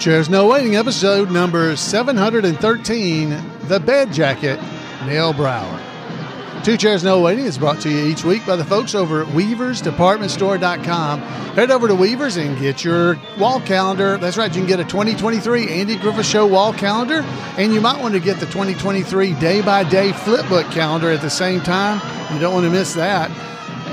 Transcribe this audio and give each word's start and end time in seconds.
Chairs 0.00 0.30
No 0.30 0.46
Waiting, 0.46 0.76
episode 0.76 1.30
number 1.30 1.76
713 1.76 3.28
The 3.64 3.78
Bed 3.78 4.10
Jacket, 4.10 4.58
Neil 5.04 5.34
Brower. 5.34 5.78
Two 6.64 6.78
Chairs 6.78 7.04
No 7.04 7.20
Waiting 7.20 7.44
is 7.44 7.58
brought 7.58 7.82
to 7.82 7.90
you 7.90 8.06
each 8.06 8.24
week 8.24 8.46
by 8.46 8.56
the 8.56 8.64
folks 8.64 8.94
over 8.94 9.20
at 9.20 9.28
WeaversDepartmentStore.com. 9.28 11.20
Head 11.20 11.70
over 11.70 11.86
to 11.86 11.94
Weavers 11.94 12.38
and 12.38 12.58
get 12.58 12.82
your 12.82 13.20
wall 13.38 13.60
calendar. 13.60 14.16
That's 14.16 14.38
right, 14.38 14.50
you 14.50 14.62
can 14.62 14.66
get 14.66 14.80
a 14.80 14.84
2023 14.84 15.68
Andy 15.68 15.96
Griffith 15.96 16.24
Show 16.24 16.46
wall 16.46 16.72
calendar, 16.72 17.20
and 17.58 17.74
you 17.74 17.82
might 17.82 18.00
want 18.00 18.14
to 18.14 18.20
get 18.20 18.40
the 18.40 18.46
2023 18.46 19.34
day 19.34 19.60
by 19.60 19.84
day 19.84 20.12
flipbook 20.12 20.72
calendar 20.72 21.10
at 21.10 21.20
the 21.20 21.28
same 21.28 21.60
time. 21.60 22.00
You 22.32 22.40
don't 22.40 22.54
want 22.54 22.64
to 22.64 22.70
miss 22.70 22.94
that. 22.94 23.30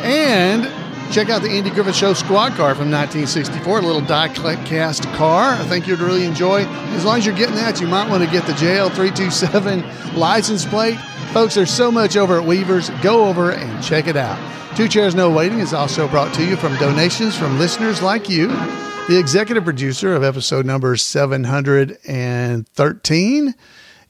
And 0.06 0.87
check 1.12 1.30
out 1.30 1.42
the 1.42 1.50
Andy 1.50 1.70
Griffith 1.70 1.96
Show 1.96 2.14
squad 2.14 2.54
car 2.54 2.74
from 2.76 2.90
1964, 2.92 3.80
a 3.80 3.82
little 3.82 4.02
die 4.02 4.28
cast 4.30 5.04
car. 5.14 5.54
I 5.54 5.64
think 5.66 5.88
you'd 5.88 6.00
really 6.00 6.26
enjoy. 6.26 6.66
As 6.96 7.04
long 7.06 7.18
as 7.18 7.26
you're 7.26 7.36
getting 7.36 7.56
that, 7.56 7.82
you 7.82 7.88
might 7.88 8.10
want 8.10 8.24
to 8.24 8.30
get 8.30 8.46
the 8.46 8.54
JL327 8.54 10.16
license 10.16 10.66
plate. 10.66 10.98
Folks, 11.34 11.56
there's 11.56 11.74
so 11.74 11.92
much 11.92 12.16
over 12.18 12.40
at 12.40 12.46
Weavers. 12.46 12.90
Go 13.02 13.26
over 13.26 13.52
and 13.52 13.84
check 13.84 14.08
it 14.08 14.16
out. 14.16 14.38
Two 14.76 14.88
Chairs 14.88 15.16
No 15.16 15.32
Waiting 15.32 15.60
is 15.60 15.74
also 15.74 16.08
brought 16.08 16.34
to 16.36 16.46
you 16.46 16.56
from 16.56 16.76
donations 16.78 17.36
from 17.38 17.60
listeners 17.60 18.02
like 18.02 18.30
you. 18.30 18.48
The 19.08 19.18
executive 19.18 19.64
producer 19.64 20.14
of 20.14 20.24
episode 20.24 20.66
number 20.66 20.96
713 20.98 23.56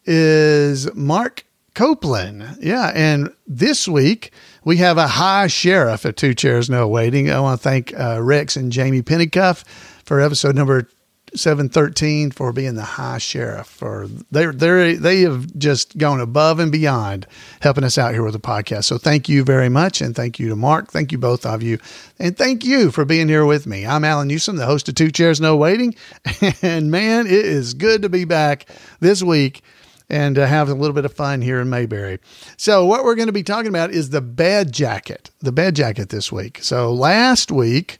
is 0.05 0.95
Mark 0.95 1.45
Copeland. 1.73 2.57
Yeah, 2.59 2.91
and 2.95 3.33
this 3.45 3.87
week 3.87 4.31
we 4.67 4.75
have 4.75 4.97
a 4.97 5.07
high 5.07 5.47
sheriff 5.47 6.03
of 6.03 6.17
Two 6.17 6.33
Chairs 6.33 6.69
No 6.69 6.89
Waiting. 6.89 7.31
I 7.31 7.39
want 7.39 7.61
to 7.61 7.63
thank 7.63 7.97
uh, 7.97 8.21
Rex 8.21 8.57
and 8.57 8.69
Jamie 8.69 9.01
Pennycuff 9.01 9.65
for 10.03 10.19
episode 10.19 10.55
number 10.55 10.89
713 11.33 12.31
for 12.31 12.51
being 12.51 12.75
the 12.75 12.83
high 12.83 13.17
sheriff 13.17 13.67
for 13.67 14.07
they 14.29 14.45
they 14.47 14.95
they 14.95 15.21
have 15.21 15.57
just 15.57 15.97
gone 15.97 16.19
above 16.19 16.59
and 16.59 16.69
beyond 16.69 17.27
helping 17.61 17.85
us 17.85 17.97
out 17.97 18.11
here 18.11 18.23
with 18.23 18.33
the 18.33 18.41
podcast. 18.41 18.83
So 18.83 18.97
thank 18.97 19.29
you 19.29 19.45
very 19.45 19.69
much 19.69 20.01
and 20.01 20.13
thank 20.13 20.37
you 20.37 20.49
to 20.49 20.55
mark. 20.57 20.91
Thank 20.91 21.13
you 21.13 21.17
both 21.17 21.45
of 21.45 21.63
you. 21.63 21.79
And 22.19 22.37
thank 22.37 22.65
you 22.65 22.91
for 22.91 23.05
being 23.05 23.29
here 23.29 23.45
with 23.45 23.67
me. 23.67 23.85
I'm 23.85 24.03
alan 24.03 24.27
newsom 24.27 24.57
the 24.57 24.65
host 24.65 24.89
of 24.89 24.95
two 24.95 25.11
chairs 25.11 25.39
no 25.39 25.55
waiting 25.55 25.95
and 26.61 26.91
man 26.91 27.25
it 27.25 27.31
is 27.31 27.73
good 27.73 28.01
to 28.01 28.09
be 28.09 28.25
back 28.25 28.65
this 28.99 29.23
week 29.23 29.63
and 30.09 30.37
uh, 30.37 30.45
have 30.45 30.69
a 30.69 30.73
little 30.73 30.93
bit 30.93 31.05
of 31.05 31.13
fun 31.13 31.41
here 31.41 31.59
in 31.59 31.69
Mayberry. 31.69 32.19
So, 32.57 32.85
what 32.85 33.03
we're 33.03 33.15
going 33.15 33.27
to 33.27 33.33
be 33.33 33.43
talking 33.43 33.69
about 33.69 33.91
is 33.91 34.09
the 34.09 34.21
bed 34.21 34.71
jacket, 34.71 35.29
the 35.39 35.51
bed 35.51 35.75
jacket 35.75 36.09
this 36.09 36.31
week. 36.31 36.63
So, 36.63 36.93
last 36.93 37.51
week, 37.51 37.99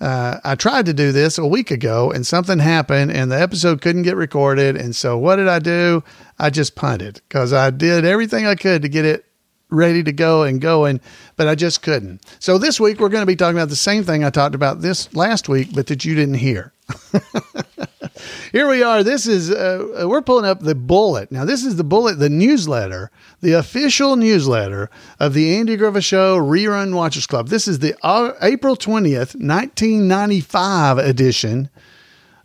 uh, 0.00 0.38
I 0.44 0.54
tried 0.54 0.86
to 0.86 0.92
do 0.92 1.12
this 1.12 1.38
a 1.38 1.46
week 1.46 1.70
ago 1.70 2.10
and 2.10 2.26
something 2.26 2.58
happened 2.58 3.10
and 3.10 3.32
the 3.32 3.40
episode 3.40 3.80
couldn't 3.80 4.02
get 4.02 4.16
recorded. 4.16 4.76
And 4.76 4.94
so, 4.94 5.16
what 5.16 5.36
did 5.36 5.48
I 5.48 5.58
do? 5.58 6.04
I 6.38 6.50
just 6.50 6.74
punted 6.74 7.20
because 7.28 7.52
I 7.52 7.70
did 7.70 8.04
everything 8.04 8.46
I 8.46 8.54
could 8.54 8.82
to 8.82 8.88
get 8.88 9.04
it 9.04 9.25
ready 9.70 10.02
to 10.02 10.12
go 10.12 10.42
and 10.42 10.60
going, 10.60 11.00
but 11.36 11.48
I 11.48 11.54
just 11.54 11.82
couldn't. 11.82 12.22
So, 12.38 12.58
this 12.58 12.78
week, 12.78 13.00
we're 13.00 13.08
going 13.08 13.22
to 13.22 13.26
be 13.26 13.36
talking 13.36 13.56
about 13.56 13.68
the 13.68 13.76
same 13.76 14.04
thing 14.04 14.24
I 14.24 14.30
talked 14.30 14.54
about 14.54 14.80
this 14.80 15.14
last 15.14 15.48
week, 15.48 15.68
but 15.74 15.86
that 15.88 16.04
you 16.04 16.14
didn't 16.14 16.34
hear. 16.34 16.72
Here 18.52 18.68
we 18.68 18.82
are. 18.82 19.02
This 19.02 19.26
is, 19.26 19.50
uh, 19.50 20.06
we're 20.08 20.22
pulling 20.22 20.46
up 20.46 20.60
the 20.60 20.74
bullet. 20.74 21.30
Now, 21.30 21.44
this 21.44 21.64
is 21.64 21.76
the 21.76 21.84
bullet, 21.84 22.18
the 22.18 22.30
newsletter, 22.30 23.10
the 23.40 23.52
official 23.52 24.16
newsletter 24.16 24.88
of 25.18 25.34
the 25.34 25.56
Andy 25.56 25.76
Griffith 25.76 26.04
Show 26.04 26.38
Rerun 26.38 26.94
Watchers 26.94 27.26
Club. 27.26 27.48
This 27.48 27.68
is 27.68 27.80
the 27.80 27.94
uh, 28.02 28.32
April 28.40 28.76
20th, 28.76 29.34
1995 29.34 30.98
edition 30.98 31.68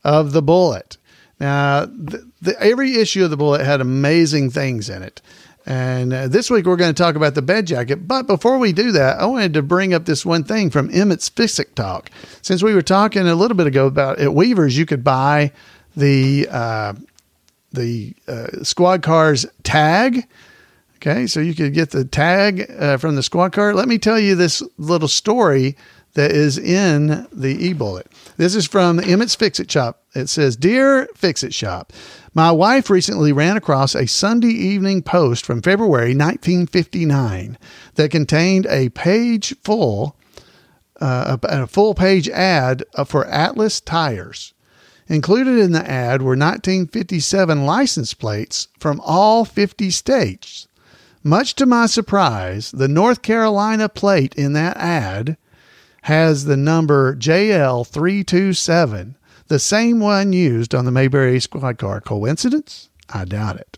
of 0.04 0.32
the 0.32 0.42
bullet. 0.42 0.98
Now, 1.40 1.86
the, 1.86 2.30
the, 2.42 2.62
every 2.62 2.96
issue 2.96 3.24
of 3.24 3.30
the 3.30 3.38
bullet 3.38 3.66
had 3.66 3.82
amazing 3.82 4.50
things 4.50 4.90
in 4.90 5.04
it. 5.04 5.22
And 5.66 6.12
uh, 6.12 6.28
this 6.28 6.50
week 6.50 6.66
we're 6.66 6.76
going 6.76 6.94
to 6.94 7.04
talk 7.04 7.16
about 7.16 7.36
the 7.36 7.42
bed 7.42 7.68
jacket. 7.68 8.08
But 8.08 8.28
before 8.28 8.58
we 8.58 8.74
do 8.74 8.92
that, 8.94 9.20
I 9.20 9.26
wanted 9.26 9.54
to 9.54 9.62
bring 9.62 9.94
up 9.94 10.06
this 10.06 10.26
one 10.26 10.44
thing 10.44 10.70
from 10.70 10.90
Emmett's 10.90 11.30
Physic 11.30 11.76
Talk. 11.76 12.10
Since 12.42 12.64
we 12.64 12.74
were 12.74 12.82
talking 12.82 13.28
a 13.28 13.36
little 13.36 13.56
bit 13.56 13.68
ago 13.68 13.86
about 13.86 14.20
at 14.20 14.34
Weavers, 14.34 14.78
you 14.78 14.86
could 14.86 15.04
buy 15.04 15.52
the 15.96 16.48
uh, 16.50 16.94
the 17.72 18.14
uh, 18.28 18.64
squad 18.64 19.02
car's 19.04 19.46
tag. 19.64 20.28
Okay, 20.98 21.26
so 21.26 21.40
you 21.40 21.56
could 21.56 21.74
get 21.74 21.92
the 21.92 22.06
tag 22.06 22.70
uh, 22.78 22.98
from 22.98 23.16
the 23.16 23.24
squad 23.24 23.54
car. 23.54 23.74
Let 23.74 23.88
me 23.88 23.98
tell 23.98 24.20
you 24.20 24.36
this 24.36 24.62
little 24.78 25.08
story 25.08 25.76
that 26.14 26.32
is 26.32 26.58
in 26.58 27.26
the 27.32 27.56
e-bullet. 27.60 28.08
This 28.38 28.54
is 28.54 28.68
from 28.68 29.00
Emmett's 29.00 29.34
Fix 29.34 29.60
It 29.60 29.72
Shop. 29.72 30.04
It 30.14 30.28
says, 30.28 30.56
"Dear 30.56 31.08
Fix 31.16 31.42
It 31.44 31.54
Shop, 31.54 31.94
my 32.34 32.52
wife 32.52 32.90
recently 32.90 33.34
ran 33.34 33.58
across 33.58 33.96
a 33.96 34.08
Sunday 34.08 34.54
evening 34.54 35.02
post 35.02 35.46
from 35.46 35.62
February 35.62 36.16
1959 36.16 37.58
that 37.96 38.12
contained 38.12 38.66
a 38.68 38.90
page 38.90 39.56
full, 39.64 40.16
uh, 41.00 41.38
a, 41.44 41.64
a 41.64 41.68
full 41.68 41.94
page 41.94 42.30
ad 42.30 42.84
for 43.06 43.26
Atlas 43.28 43.82
tires." 43.82 44.54
Included 45.12 45.58
in 45.58 45.74
the 45.74 45.90
ad 45.90 46.22
were 46.22 46.38
1957 46.38 47.66
license 47.66 48.14
plates 48.14 48.70
from 48.80 49.02
all 49.04 49.44
50 49.44 49.90
states. 49.90 50.70
Much 51.22 51.54
to 51.56 51.66
my 51.66 51.86
surprise, 51.86 52.72
the 52.72 52.88
North 52.88 53.22
Carolina 53.22 53.90
plate 53.90 54.34
in 54.36 54.54
that 54.54 54.78
ad 54.78 55.36
has 56.04 56.46
the 56.46 56.56
number 56.56 57.14
JL327, 57.16 59.16
the 59.52 59.60
same 59.60 60.00
one 60.00 60.32
used 60.32 60.74
on 60.74 60.86
the 60.86 60.92
Mayberry 60.92 61.42
squad 61.42 61.78
car. 61.78 62.00
Coincidence? 62.00 62.90
I 63.10 63.26
doubt 63.26 63.58
it. 63.58 63.78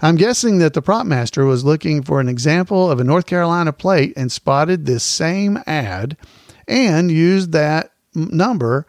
I'm 0.00 0.14
guessing 0.14 0.58
that 0.58 0.74
the 0.74 0.80
prop 0.80 1.06
master 1.06 1.44
was 1.44 1.64
looking 1.64 2.04
for 2.04 2.20
an 2.20 2.28
example 2.28 2.88
of 2.88 3.00
a 3.00 3.04
North 3.04 3.26
Carolina 3.26 3.72
plate 3.72 4.12
and 4.16 4.30
spotted 4.30 4.86
this 4.86 5.02
same 5.02 5.58
ad 5.66 6.16
and 6.68 7.10
used 7.10 7.50
that 7.50 7.90
number 8.14 8.86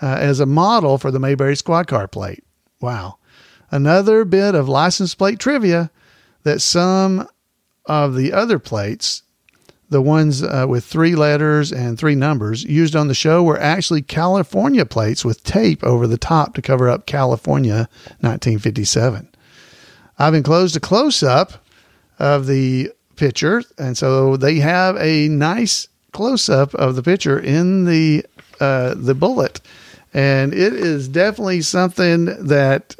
uh, 0.00 0.14
as 0.20 0.38
a 0.38 0.46
model 0.46 0.96
for 0.96 1.10
the 1.10 1.18
Mayberry 1.18 1.56
squad 1.56 1.88
car 1.88 2.06
plate. 2.06 2.44
Wow. 2.80 3.18
Another 3.72 4.24
bit 4.24 4.54
of 4.54 4.68
license 4.68 5.16
plate 5.16 5.40
trivia 5.40 5.90
that 6.44 6.62
some 6.62 7.26
of 7.86 8.14
the 8.14 8.32
other 8.32 8.60
plates, 8.60 9.23
the 9.94 10.02
ones 10.02 10.42
uh, 10.42 10.66
with 10.68 10.84
three 10.84 11.14
letters 11.14 11.72
and 11.72 11.96
three 11.96 12.16
numbers 12.16 12.64
used 12.64 12.94
on 12.94 13.08
the 13.08 13.14
show, 13.14 13.42
were 13.42 13.58
actually 13.58 14.02
California 14.02 14.84
plates 14.84 15.24
with 15.24 15.44
tape 15.44 15.82
over 15.84 16.06
the 16.06 16.18
top 16.18 16.54
to 16.54 16.62
cover 16.62 16.90
up 16.90 17.06
California 17.06 17.88
1957. 18.20 19.28
I've 20.18 20.34
enclosed 20.34 20.76
a 20.76 20.80
close 20.80 21.22
up 21.22 21.64
of 22.18 22.46
the 22.46 22.90
picture, 23.14 23.62
and 23.78 23.96
so 23.96 24.36
they 24.36 24.56
have 24.56 24.96
a 24.96 25.28
nice 25.28 25.86
close 26.12 26.48
up 26.48 26.74
of 26.74 26.96
the 26.96 27.02
picture 27.02 27.38
in 27.38 27.84
the 27.84 28.26
uh, 28.60 28.94
the 28.96 29.14
bullet 29.14 29.60
and 30.14 30.54
it 30.54 30.72
is 30.72 31.08
definitely 31.08 31.60
something 31.60 32.26
that 32.46 32.94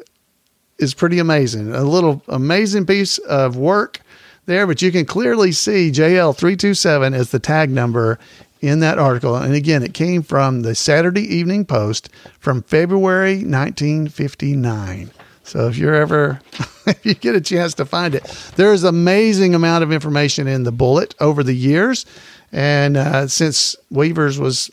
is 0.77 0.93
pretty 0.93 1.17
amazing. 1.17 1.73
A 1.73 1.83
little 1.83 2.21
amazing 2.27 2.85
piece 2.85 3.17
of 3.19 3.55
work 3.55 4.01
there, 4.45 4.67
but 4.67 4.81
you 4.81 4.91
can 4.91 5.05
clearly 5.05 5.51
see 5.51 5.91
JL327 5.91 7.13
as 7.13 7.31
the 7.31 7.39
tag 7.39 7.69
number 7.69 8.19
in 8.61 8.79
that 8.79 8.97
article. 8.97 9.35
And 9.35 9.53
again, 9.53 9.83
it 9.83 9.93
came 9.93 10.23
from 10.23 10.61
the 10.61 10.75
Saturday 10.75 11.21
Evening 11.21 11.65
Post 11.65 12.09
from 12.39 12.63
February 12.63 13.43
1959. 13.43 15.11
So 15.43 15.67
if 15.67 15.77
you're 15.77 15.95
ever, 15.95 16.39
if 16.87 17.05
you 17.05 17.13
get 17.13 17.35
a 17.35 17.41
chance 17.41 17.73
to 17.75 17.85
find 17.85 18.15
it, 18.15 18.23
there's 18.55 18.83
amazing 18.83 19.53
amount 19.53 19.83
of 19.83 19.91
information 19.91 20.47
in 20.47 20.63
the 20.63 20.71
bullet 20.71 21.13
over 21.19 21.43
the 21.43 21.55
years. 21.55 22.05
And 22.51 22.97
uh, 22.97 23.27
since 23.27 23.75
Weavers 23.91 24.39
was, 24.39 24.71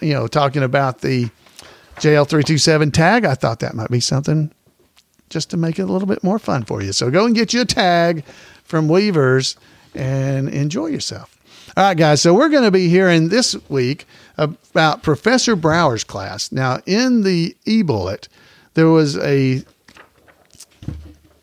you 0.00 0.12
know, 0.12 0.26
talking 0.26 0.62
about 0.62 1.00
the 1.00 1.30
JL327 1.96 2.92
tag. 2.92 3.24
I 3.24 3.34
thought 3.34 3.60
that 3.60 3.74
might 3.74 3.90
be 3.90 4.00
something 4.00 4.52
just 5.28 5.50
to 5.50 5.56
make 5.56 5.78
it 5.78 5.82
a 5.82 5.86
little 5.86 6.06
bit 6.06 6.22
more 6.22 6.38
fun 6.38 6.64
for 6.64 6.82
you. 6.82 6.92
So 6.92 7.10
go 7.10 7.26
and 7.26 7.34
get 7.34 7.52
you 7.52 7.62
a 7.62 7.64
tag 7.64 8.24
from 8.66 8.88
Weavers 8.88 9.56
and 9.94 10.48
enjoy 10.48 10.86
yourself. 10.86 11.32
All 11.76 11.84
right, 11.84 11.96
guys. 11.96 12.22
So 12.22 12.34
we're 12.34 12.48
going 12.48 12.64
to 12.64 12.70
be 12.70 12.88
hearing 12.88 13.28
this 13.28 13.56
week 13.68 14.06
about 14.36 15.02
Professor 15.02 15.56
Brower's 15.56 16.04
class. 16.04 16.52
Now, 16.52 16.80
in 16.86 17.22
the 17.22 17.56
e-bullet, 17.64 18.28
there 18.74 18.88
was 18.88 19.16
a 19.18 19.64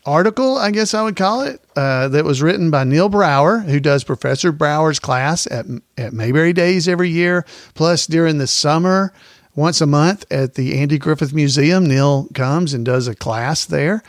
article, 0.05 0.57
I 0.57 0.71
guess 0.71 0.93
I 0.93 1.01
would 1.01 1.15
call 1.15 1.41
it, 1.41 1.61
uh, 1.75 2.07
that 2.09 2.25
was 2.25 2.41
written 2.41 2.69
by 2.71 2.83
Neil 2.83 3.09
Brower, 3.09 3.59
who 3.59 3.79
does 3.79 4.03
Professor 4.03 4.51
Brower's 4.51 4.99
class 4.99 5.47
at 5.47 5.65
at 5.97 6.13
Mayberry 6.13 6.53
Days 6.53 6.87
every 6.87 7.09
year. 7.09 7.45
Plus, 7.73 8.05
during 8.05 8.37
the 8.37 8.47
summer, 8.47 9.13
once 9.55 9.81
a 9.81 9.87
month 9.87 10.25
at 10.31 10.55
the 10.55 10.79
Andy 10.79 10.97
Griffith 10.97 11.33
Museum, 11.33 11.85
Neil 11.85 12.27
comes 12.33 12.73
and 12.73 12.83
does 12.83 13.07
a 13.07 13.15
class 13.15 13.65
there. 13.65 14.03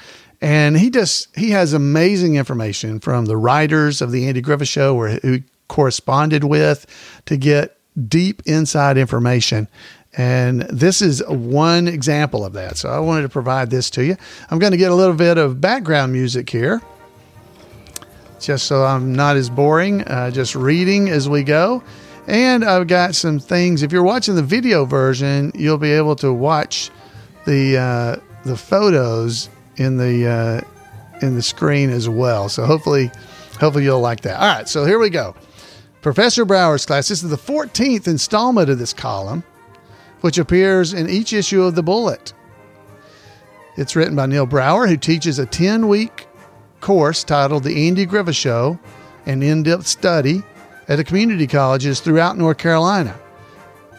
And 0.44 0.76
he 0.76 0.90
just 0.90 1.34
he 1.34 1.52
has 1.52 1.72
amazing 1.72 2.36
information 2.36 3.00
from 3.00 3.24
the 3.24 3.36
writers 3.36 4.02
of 4.02 4.12
the 4.12 4.28
Andy 4.28 4.42
Griffith 4.42 4.68
Show, 4.68 4.94
where 4.94 5.18
who 5.20 5.38
corresponded 5.68 6.44
with 6.44 6.84
to 7.24 7.38
get 7.38 7.78
deep 8.10 8.42
inside 8.44 8.98
information. 8.98 9.68
And 10.18 10.60
this 10.64 11.00
is 11.00 11.26
one 11.26 11.88
example 11.88 12.44
of 12.44 12.52
that. 12.52 12.76
So 12.76 12.90
I 12.90 12.98
wanted 12.98 13.22
to 13.22 13.30
provide 13.30 13.70
this 13.70 13.88
to 13.92 14.04
you. 14.04 14.18
I'm 14.50 14.58
going 14.58 14.72
to 14.72 14.76
get 14.76 14.90
a 14.92 14.94
little 14.94 15.14
bit 15.14 15.38
of 15.38 15.62
background 15.62 16.12
music 16.12 16.50
here, 16.50 16.82
just 18.38 18.66
so 18.66 18.84
I'm 18.84 19.14
not 19.14 19.38
as 19.38 19.48
boring, 19.48 20.02
uh, 20.02 20.30
just 20.30 20.54
reading 20.54 21.08
as 21.08 21.26
we 21.26 21.42
go. 21.42 21.82
And 22.26 22.66
I've 22.66 22.86
got 22.86 23.14
some 23.14 23.38
things. 23.38 23.82
If 23.82 23.92
you're 23.92 24.02
watching 24.02 24.34
the 24.34 24.42
video 24.42 24.84
version, 24.84 25.52
you'll 25.54 25.78
be 25.78 25.92
able 25.92 26.16
to 26.16 26.34
watch 26.34 26.90
the 27.46 27.78
uh, 27.78 28.16
the 28.44 28.58
photos 28.58 29.48
in 29.76 29.96
the 29.96 30.26
uh, 30.26 30.60
in 31.24 31.34
the 31.34 31.42
screen 31.42 31.90
as 31.90 32.08
well. 32.08 32.48
So 32.48 32.64
hopefully, 32.64 33.10
hopefully 33.58 33.84
you'll 33.84 34.00
like 34.00 34.22
that. 34.22 34.40
All 34.40 34.46
right, 34.46 34.68
so 34.68 34.84
here 34.84 34.98
we 34.98 35.10
go. 35.10 35.34
Professor 36.02 36.44
Brower's 36.44 36.84
class. 36.84 37.08
This 37.08 37.22
is 37.22 37.30
the 37.30 37.36
14th 37.36 38.06
installment 38.06 38.68
of 38.68 38.78
this 38.78 38.92
column, 38.92 39.42
which 40.20 40.38
appears 40.38 40.92
in 40.92 41.08
each 41.08 41.32
issue 41.32 41.62
of 41.62 41.74
the 41.74 41.82
Bullet. 41.82 42.34
It's 43.76 43.96
written 43.96 44.14
by 44.14 44.26
Neil 44.26 44.46
Brower, 44.46 44.86
who 44.86 44.96
teaches 44.96 45.38
a 45.38 45.46
10 45.46 45.88
week 45.88 46.26
course 46.80 47.24
titled 47.24 47.64
The 47.64 47.88
Andy 47.88 48.04
Griffith 48.04 48.36
Show 48.36 48.78
an 49.26 49.42
in 49.42 49.62
depth 49.62 49.86
study 49.86 50.42
at 50.88 50.96
the 50.96 51.04
community 51.04 51.46
colleges 51.46 52.00
throughout 52.00 52.36
North 52.36 52.58
Carolina. 52.58 53.18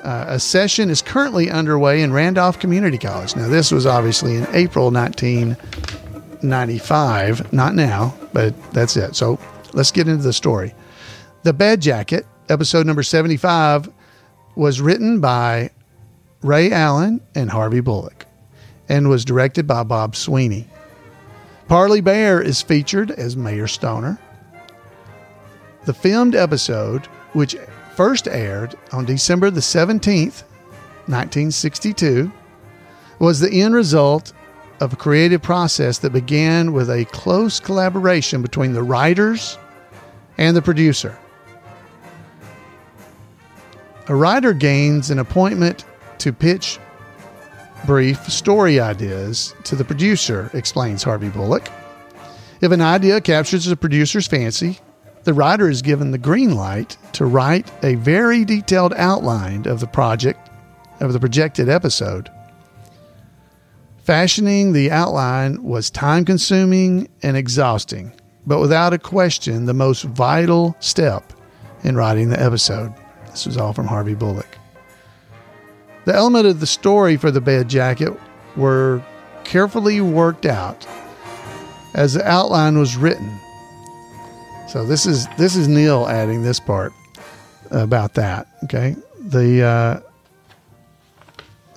Uh, 0.05 0.25
a 0.27 0.39
session 0.39 0.91
is 0.91 1.01
currently 1.01 1.49
underway 1.49 2.03
in 2.03 2.13
Randolph 2.13 2.59
Community 2.59 2.99
College. 2.99 3.35
Now, 3.35 3.47
this 3.47 3.71
was 3.71 3.87
obviously 3.87 4.35
in 4.35 4.45
April 4.53 4.91
1995, 4.91 7.51
not 7.51 7.73
now, 7.73 8.13
but 8.31 8.53
that's 8.71 8.95
it. 8.97 9.15
So 9.15 9.39
let's 9.73 9.91
get 9.91 10.07
into 10.07 10.21
the 10.21 10.31
story. 10.31 10.75
The 11.41 11.53
Bed 11.53 11.81
Jacket, 11.81 12.27
episode 12.49 12.85
number 12.85 13.01
75, 13.01 13.89
was 14.55 14.79
written 14.79 15.21
by 15.21 15.71
Ray 16.43 16.71
Allen 16.71 17.19
and 17.33 17.49
Harvey 17.49 17.79
Bullock 17.79 18.27
and 18.87 19.09
was 19.09 19.25
directed 19.25 19.65
by 19.65 19.81
Bob 19.81 20.15
Sweeney. 20.15 20.67
Parley 21.67 22.01
Baer 22.01 22.39
is 22.39 22.61
featured 22.61 23.09
as 23.09 23.35
Mayor 23.35 23.65
Stoner. 23.65 24.19
The 25.85 25.95
filmed 25.95 26.35
episode, 26.35 27.07
which 27.33 27.55
first 27.95 28.27
aired 28.27 28.75
on 28.91 29.05
December 29.05 29.49
the 29.49 29.61
17th, 29.61 30.43
1962, 31.07 32.31
was 33.19 33.39
the 33.39 33.61
end 33.61 33.73
result 33.73 34.33
of 34.81 34.93
a 34.93 34.95
creative 34.97 35.41
process 35.41 35.99
that 35.99 36.11
began 36.11 36.73
with 36.73 36.89
a 36.89 37.05
close 37.05 37.59
collaboration 37.59 38.41
between 38.41 38.73
the 38.73 38.83
writers 38.83 39.57
and 40.37 40.55
the 40.55 40.61
producer. 40.61 41.17
A 44.07 44.15
writer 44.15 44.53
gains 44.53 45.09
an 45.09 45.19
appointment 45.19 45.85
to 46.19 46.33
pitch 46.33 46.79
brief 47.85 48.29
story 48.29 48.79
ideas 48.79 49.55
to 49.63 49.75
the 49.75 49.85
producer, 49.85 50.49
explains 50.53 51.03
Harvey 51.03 51.29
Bullock. 51.29 51.69
If 52.61 52.71
an 52.71 52.81
idea 52.81 53.21
captures 53.21 53.65
the 53.65 53.75
producer's 53.75 54.27
fancy, 54.27 54.79
the 55.25 55.33
writer 55.33 55.69
is 55.69 55.81
given 55.81 56.11
the 56.11 56.17
green 56.17 56.55
light 56.55 56.97
to 57.13 57.25
write 57.25 57.71
a 57.83 57.95
very 57.95 58.45
detailed 58.45 58.93
outline 58.93 59.67
of 59.67 59.79
the 59.79 59.87
project 59.87 60.49
of 61.01 61.13
the 61.13 61.19
projected 61.19 61.67
episode. 61.67 62.29
Fashioning 64.03 64.71
the 64.71 64.91
outline 64.91 65.61
was 65.63 65.89
time 65.89 66.25
consuming 66.25 67.09
and 67.23 67.35
exhausting, 67.35 68.13
but 68.45 68.59
without 68.59 68.93
a 68.93 68.99
question, 68.99 69.65
the 69.65 69.73
most 69.73 70.03
vital 70.03 70.75
step 70.79 71.33
in 71.83 71.95
writing 71.95 72.29
the 72.29 72.41
episode. 72.41 72.93
This 73.25 73.47
was 73.47 73.57
all 73.57 73.73
from 73.73 73.87
Harvey 73.87 74.13
Bullock. 74.13 74.57
The 76.05 76.13
element 76.13 76.45
of 76.45 76.59
the 76.59 76.67
story 76.67 77.17
for 77.17 77.31
the 77.31 77.41
bed 77.41 77.67
jacket 77.67 78.13
were 78.55 79.01
carefully 79.43 80.01
worked 80.01 80.45
out 80.45 80.85
as 81.95 82.13
the 82.13 82.27
outline 82.27 82.77
was 82.77 82.95
written. 82.95 83.39
So 84.67 84.85
this 84.85 85.05
is 85.05 85.27
this 85.37 85.55
is 85.55 85.67
Neil 85.67 86.07
adding 86.07 86.43
this 86.43 86.59
part 86.59 86.93
about 87.71 88.13
that. 88.15 88.47
Okay, 88.65 88.95
the, 89.19 89.63
uh, 89.63 89.99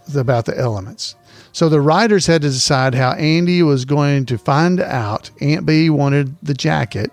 the 0.08 0.20
about 0.20 0.46
the 0.46 0.58
elements. 0.58 1.14
So 1.52 1.68
the 1.68 1.80
writers 1.80 2.26
had 2.26 2.42
to 2.42 2.48
decide 2.48 2.94
how 2.94 3.12
Andy 3.12 3.62
was 3.62 3.84
going 3.84 4.26
to 4.26 4.38
find 4.38 4.80
out 4.80 5.30
Aunt 5.40 5.66
Bee 5.66 5.90
wanted 5.90 6.36
the 6.42 6.54
jacket, 6.54 7.10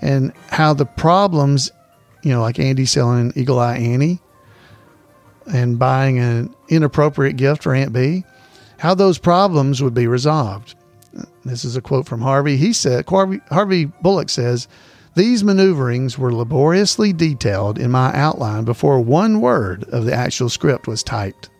and 0.00 0.32
how 0.48 0.74
the 0.74 0.86
problems 0.86 1.70
you 2.22 2.32
know, 2.32 2.40
like 2.40 2.58
Andy 2.58 2.84
selling 2.84 3.32
Eagle 3.36 3.58
Eye 3.58 3.76
Annie 3.76 4.20
and 5.52 5.78
buying 5.78 6.18
an 6.18 6.54
inappropriate 6.68 7.36
gift 7.36 7.62
for 7.62 7.74
Aunt 7.74 7.92
Bee, 7.92 8.24
how 8.78 8.94
those 8.94 9.18
problems 9.18 9.82
would 9.82 9.94
be 9.94 10.06
resolved. 10.06 10.74
This 11.44 11.64
is 11.64 11.76
a 11.76 11.80
quote 11.80 12.06
from 12.06 12.20
Harvey. 12.20 12.56
He 12.56 12.72
said, 12.72 13.08
Harvey, 13.08 13.40
Harvey 13.50 13.86
Bullock 13.86 14.28
says, 14.28 14.68
these 15.14 15.42
maneuverings 15.42 16.16
were 16.16 16.32
laboriously 16.32 17.12
detailed 17.12 17.78
in 17.78 17.90
my 17.90 18.14
outline 18.14 18.64
before 18.64 19.00
one 19.00 19.40
word 19.40 19.84
of 19.84 20.04
the 20.04 20.14
actual 20.14 20.48
script 20.48 20.86
was 20.86 21.02
typed. 21.02 21.50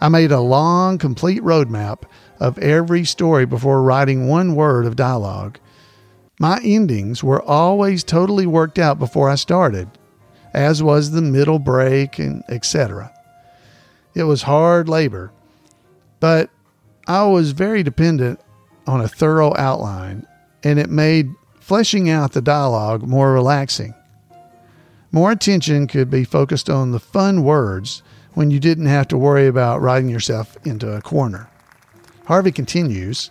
I 0.00 0.08
made 0.08 0.32
a 0.32 0.40
long, 0.40 0.96
complete 0.96 1.42
roadmap 1.42 2.04
of 2.40 2.58
every 2.58 3.04
story 3.04 3.44
before 3.44 3.82
writing 3.82 4.26
one 4.26 4.54
word 4.54 4.86
of 4.86 4.96
dialogue. 4.96 5.58
My 6.40 6.60
endings 6.62 7.22
were 7.22 7.42
always 7.42 8.04
totally 8.04 8.46
worked 8.46 8.78
out 8.78 8.98
before 8.98 9.28
I 9.28 9.34
started, 9.34 9.90
as 10.54 10.82
was 10.82 11.10
the 11.10 11.20
middle 11.20 11.58
break 11.58 12.18
and 12.18 12.42
etc. 12.48 13.12
It 14.14 14.24
was 14.24 14.42
hard 14.42 14.88
labor, 14.88 15.30
but 16.20 16.48
I 17.06 17.24
was 17.24 17.52
very 17.52 17.82
dependent 17.82 18.40
on 18.86 19.00
a 19.00 19.08
thorough 19.08 19.54
outline, 19.56 20.26
and 20.62 20.78
it 20.78 20.90
made 20.90 21.30
fleshing 21.68 22.08
out 22.08 22.32
the 22.32 22.40
dialogue 22.40 23.02
more 23.02 23.30
relaxing. 23.30 23.92
More 25.12 25.30
attention 25.30 25.86
could 25.86 26.08
be 26.08 26.24
focused 26.24 26.70
on 26.70 26.92
the 26.92 26.98
fun 26.98 27.44
words 27.44 28.02
when 28.32 28.50
you 28.50 28.58
didn't 28.58 28.86
have 28.86 29.06
to 29.08 29.18
worry 29.18 29.46
about 29.46 29.82
writing 29.82 30.08
yourself 30.08 30.56
into 30.64 30.90
a 30.90 31.02
corner. 31.02 31.50
Harvey 32.24 32.52
continues 32.52 33.30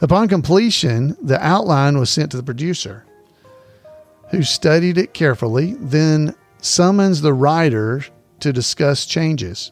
Upon 0.00 0.26
completion, 0.26 1.16
the 1.22 1.40
outline 1.40 2.00
was 2.00 2.10
sent 2.10 2.32
to 2.32 2.36
the 2.36 2.42
producer, 2.42 3.04
who 4.32 4.42
studied 4.42 4.98
it 4.98 5.14
carefully, 5.14 5.76
then 5.78 6.34
summons 6.60 7.20
the 7.20 7.32
writer 7.32 8.04
to 8.40 8.52
discuss 8.52 9.06
changes. 9.06 9.70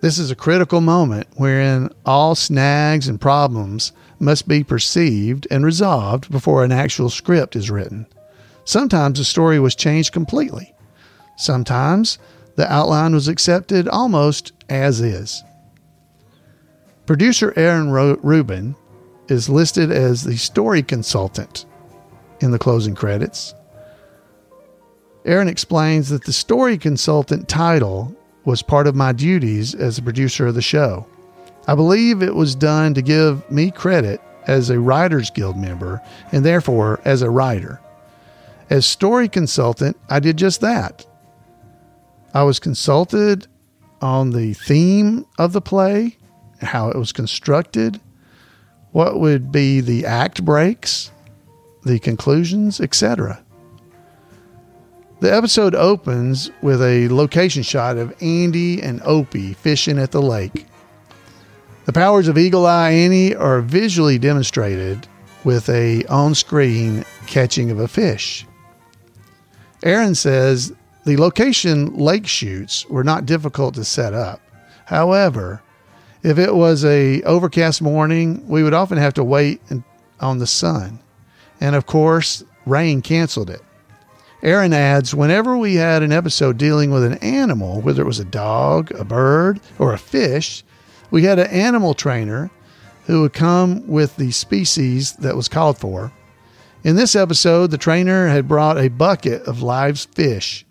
This 0.00 0.20
is 0.20 0.30
a 0.30 0.36
critical 0.36 0.80
moment 0.80 1.26
wherein 1.34 1.90
all 2.06 2.36
snags 2.36 3.08
and 3.08 3.20
problems 3.20 3.90
must 4.20 4.48
be 4.48 4.64
perceived 4.64 5.46
and 5.50 5.64
resolved 5.64 6.30
before 6.30 6.64
an 6.64 6.72
actual 6.72 7.10
script 7.10 7.56
is 7.56 7.70
written. 7.70 8.06
Sometimes 8.64 9.18
the 9.18 9.24
story 9.24 9.58
was 9.58 9.74
changed 9.74 10.12
completely. 10.12 10.74
Sometimes 11.36 12.18
the 12.56 12.70
outline 12.70 13.14
was 13.14 13.28
accepted 13.28 13.88
almost 13.88 14.52
as 14.68 15.00
is. 15.00 15.42
Producer 17.06 17.54
Aaron 17.56 17.90
Rubin 17.90 18.76
is 19.28 19.48
listed 19.48 19.90
as 19.90 20.24
the 20.24 20.36
story 20.36 20.82
consultant 20.82 21.64
in 22.40 22.50
the 22.50 22.58
closing 22.58 22.94
credits. 22.94 23.54
Aaron 25.24 25.48
explains 25.48 26.08
that 26.08 26.24
the 26.24 26.32
story 26.32 26.78
consultant 26.78 27.48
title 27.48 28.14
was 28.44 28.62
part 28.62 28.86
of 28.86 28.94
my 28.94 29.12
duties 29.12 29.74
as 29.74 29.98
a 29.98 30.02
producer 30.02 30.46
of 30.46 30.54
the 30.54 30.62
show. 30.62 31.06
I 31.68 31.74
believe 31.74 32.22
it 32.22 32.34
was 32.34 32.54
done 32.54 32.94
to 32.94 33.02
give 33.02 33.48
me 33.50 33.70
credit 33.70 34.22
as 34.46 34.70
a 34.70 34.80
Writers 34.80 35.28
Guild 35.28 35.58
member 35.58 36.00
and 36.32 36.42
therefore 36.42 36.98
as 37.04 37.20
a 37.20 37.28
writer. 37.28 37.78
As 38.70 38.86
story 38.86 39.28
consultant, 39.28 39.98
I 40.08 40.18
did 40.18 40.38
just 40.38 40.62
that. 40.62 41.04
I 42.32 42.42
was 42.44 42.58
consulted 42.58 43.46
on 44.00 44.30
the 44.30 44.54
theme 44.54 45.26
of 45.38 45.52
the 45.52 45.60
play, 45.60 46.16
how 46.62 46.88
it 46.88 46.96
was 46.96 47.12
constructed, 47.12 48.00
what 48.92 49.20
would 49.20 49.52
be 49.52 49.82
the 49.82 50.06
act 50.06 50.46
breaks, 50.46 51.10
the 51.84 51.98
conclusions, 51.98 52.80
etc. 52.80 53.44
The 55.20 55.34
episode 55.34 55.74
opens 55.74 56.50
with 56.62 56.80
a 56.80 57.08
location 57.08 57.62
shot 57.62 57.98
of 57.98 58.14
Andy 58.22 58.80
and 58.80 59.02
Opie 59.04 59.52
fishing 59.52 59.98
at 59.98 60.12
the 60.12 60.22
lake. 60.22 60.67
The 61.88 61.94
powers 61.94 62.28
of 62.28 62.36
Eagle 62.36 62.66
Eye 62.66 62.90
Annie 62.90 63.34
are 63.34 63.62
visually 63.62 64.18
demonstrated 64.18 65.08
with 65.42 65.70
a 65.70 66.04
on-screen 66.04 67.02
catching 67.26 67.70
of 67.70 67.80
a 67.80 67.88
fish. 67.88 68.46
Aaron 69.82 70.14
says 70.14 70.74
the 71.06 71.16
location 71.16 71.96
lake 71.96 72.26
shoots 72.26 72.84
were 72.90 73.04
not 73.04 73.24
difficult 73.24 73.74
to 73.76 73.86
set 73.86 74.12
up. 74.12 74.42
However, 74.84 75.62
if 76.22 76.38
it 76.38 76.54
was 76.54 76.84
a 76.84 77.22
overcast 77.22 77.80
morning, 77.80 78.46
we 78.46 78.62
would 78.62 78.74
often 78.74 78.98
have 78.98 79.14
to 79.14 79.24
wait 79.24 79.62
on 80.20 80.40
the 80.40 80.46
sun. 80.46 81.00
And 81.58 81.74
of 81.74 81.86
course, 81.86 82.44
rain 82.66 83.00
canceled 83.00 83.48
it. 83.48 83.62
Aaron 84.42 84.74
adds, 84.74 85.14
whenever 85.14 85.56
we 85.56 85.76
had 85.76 86.02
an 86.02 86.12
episode 86.12 86.58
dealing 86.58 86.90
with 86.90 87.04
an 87.04 87.14
animal, 87.14 87.80
whether 87.80 88.02
it 88.02 88.06
was 88.06 88.20
a 88.20 88.26
dog, 88.26 88.90
a 88.90 89.06
bird, 89.06 89.58
or 89.78 89.94
a 89.94 89.98
fish, 89.98 90.64
we 91.10 91.24
had 91.24 91.38
an 91.38 91.50
animal 91.50 91.94
trainer 91.94 92.50
who 93.06 93.22
would 93.22 93.32
come 93.32 93.86
with 93.86 94.16
the 94.16 94.30
species 94.30 95.14
that 95.14 95.36
was 95.36 95.48
called 95.48 95.78
for. 95.78 96.12
In 96.84 96.96
this 96.96 97.16
episode, 97.16 97.70
the 97.70 97.78
trainer 97.78 98.28
had 98.28 98.48
brought 98.48 98.78
a 98.78 98.88
bucket 98.88 99.42
of 99.42 99.62
live 99.62 99.98
fish, 99.98 100.64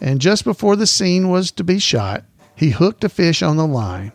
and 0.00 0.20
just 0.20 0.44
before 0.44 0.76
the 0.76 0.86
scene 0.86 1.28
was 1.30 1.50
to 1.52 1.64
be 1.64 1.78
shot, 1.78 2.24
he 2.54 2.70
hooked 2.70 3.04
a 3.04 3.08
fish 3.08 3.42
on 3.42 3.56
the 3.56 3.66
line. 3.66 4.12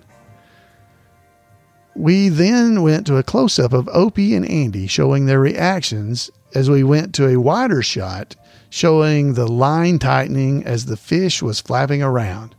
We 1.96 2.30
then 2.30 2.82
went 2.82 3.06
to 3.08 3.18
a 3.18 3.24
close 3.24 3.60
up 3.60 3.74
of 3.74 3.90
Opie 3.90 4.36
and 4.36 4.48
Andy 4.50 4.88
showing 4.88 5.26
their 5.26 5.40
reactions 5.40 6.32
as 6.56 6.70
we 6.70 6.84
went 6.84 7.14
to 7.16 7.28
a 7.28 7.40
wider 7.40 7.82
shot 7.82 8.36
showing 8.70 9.36
the 9.36 9.48
line 9.48 10.00
tightening 10.00 10.66
as 10.66 10.86
the 10.86 10.98
fish 10.98 11.44
was 11.44 11.62
flapping 11.62 12.02
around. 12.02 12.56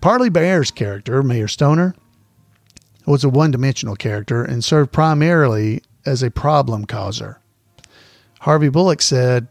Parley 0.00 0.28
Baer's 0.28 0.70
character, 0.70 1.22
Mayor 1.22 1.48
Stoner, 1.48 1.94
was 3.04 3.24
a 3.24 3.28
one 3.28 3.50
dimensional 3.50 3.96
character 3.96 4.44
and 4.44 4.62
served 4.62 4.92
primarily 4.92 5.82
as 6.06 6.22
a 6.22 6.30
problem 6.30 6.84
causer. 6.84 7.40
Harvey 8.40 8.68
Bullock 8.68 9.02
said, 9.02 9.48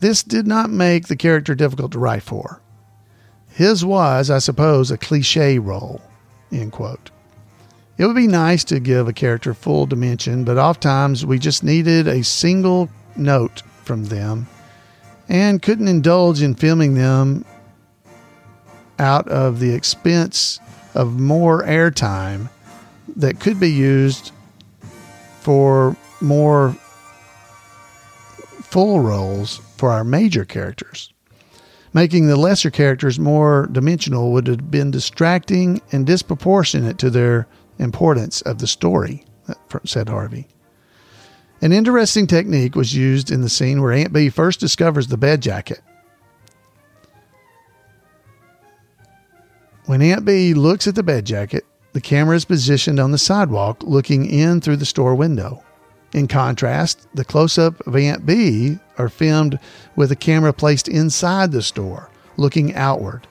This 0.00 0.22
did 0.22 0.46
not 0.46 0.68
make 0.68 1.06
the 1.06 1.16
character 1.16 1.54
difficult 1.54 1.92
to 1.92 1.98
write 1.98 2.22
for. 2.22 2.60
His 3.48 3.84
was, 3.84 4.30
I 4.30 4.38
suppose, 4.38 4.90
a 4.90 4.98
cliche 4.98 5.58
role. 5.58 6.02
End 6.52 6.72
quote. 6.72 7.10
It 7.96 8.06
would 8.06 8.16
be 8.16 8.26
nice 8.26 8.64
to 8.64 8.80
give 8.80 9.08
a 9.08 9.12
character 9.12 9.54
full 9.54 9.86
dimension, 9.86 10.44
but 10.44 10.58
oftentimes 10.58 11.24
we 11.24 11.38
just 11.38 11.62
needed 11.62 12.08
a 12.08 12.24
single 12.24 12.88
note 13.16 13.62
from 13.84 14.04
them 14.04 14.46
and 15.28 15.62
couldn't 15.62 15.88
indulge 15.88 16.42
in 16.42 16.54
filming 16.54 16.94
them 16.94 17.44
out 19.00 19.26
of 19.28 19.58
the 19.58 19.74
expense 19.74 20.60
of 20.94 21.18
more 21.18 21.62
airtime 21.64 22.48
that 23.16 23.40
could 23.40 23.58
be 23.58 23.70
used 23.70 24.30
for 25.40 25.96
more 26.20 26.76
full 28.62 29.00
roles 29.00 29.56
for 29.76 29.90
our 29.90 30.04
major 30.04 30.44
characters. 30.44 31.12
Making 31.92 32.28
the 32.28 32.36
lesser 32.36 32.70
characters 32.70 33.18
more 33.18 33.68
dimensional 33.72 34.30
would 34.32 34.46
have 34.46 34.70
been 34.70 34.92
distracting 34.92 35.80
and 35.90 36.06
disproportionate 36.06 36.98
to 36.98 37.10
their 37.10 37.48
importance 37.78 38.42
of 38.42 38.58
the 38.58 38.68
story, 38.68 39.24
uh, 39.48 39.54
said 39.84 40.08
Harvey. 40.08 40.46
An 41.62 41.72
interesting 41.72 42.26
technique 42.26 42.76
was 42.76 42.94
used 42.94 43.30
in 43.30 43.40
the 43.40 43.48
scene 43.48 43.82
where 43.82 43.92
Aunt 43.92 44.12
Bee 44.12 44.30
first 44.30 44.60
discovers 44.60 45.08
the 45.08 45.16
bed 45.16 45.42
jacket. 45.42 45.80
When 49.90 50.02
Aunt 50.02 50.24
Bee 50.24 50.54
looks 50.54 50.86
at 50.86 50.94
the 50.94 51.02
bed 51.02 51.24
jacket, 51.24 51.66
the 51.94 52.00
camera 52.00 52.36
is 52.36 52.44
positioned 52.44 53.00
on 53.00 53.10
the 53.10 53.18
sidewalk 53.18 53.82
looking 53.82 54.24
in 54.24 54.60
through 54.60 54.76
the 54.76 54.86
store 54.86 55.16
window. 55.16 55.64
In 56.12 56.28
contrast, 56.28 57.08
the 57.12 57.24
close 57.24 57.58
up 57.58 57.84
of 57.88 57.96
Aunt 57.96 58.24
Bee 58.24 58.78
are 58.98 59.08
filmed 59.08 59.58
with 59.96 60.10
the 60.10 60.14
camera 60.14 60.52
placed 60.52 60.86
inside 60.86 61.50
the 61.50 61.60
store, 61.60 62.08
looking 62.36 62.72
outward. 62.76 63.26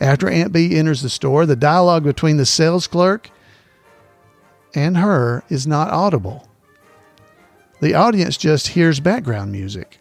After 0.00 0.28
Aunt 0.28 0.52
Bee 0.52 0.76
enters 0.76 1.02
the 1.02 1.08
store, 1.08 1.46
the 1.46 1.54
dialogue 1.54 2.02
between 2.02 2.36
the 2.36 2.46
sales 2.46 2.88
clerk 2.88 3.30
and 4.74 4.96
her 4.96 5.44
is 5.50 5.68
not 5.68 5.92
audible. 5.92 6.48
The 7.80 7.94
audience 7.94 8.36
just 8.36 8.66
hears 8.66 8.98
background 8.98 9.52
music. 9.52 10.00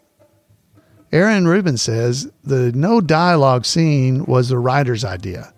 Aaron 1.12 1.48
Rubin 1.48 1.78
says 1.78 2.32
the 2.44 2.72
no 2.72 3.02
dialogue 3.02 3.68
scene 3.68 4.26
was 4.26 4.50
the 4.50 4.58
writer's 4.58 5.06
idea. 5.06 5.54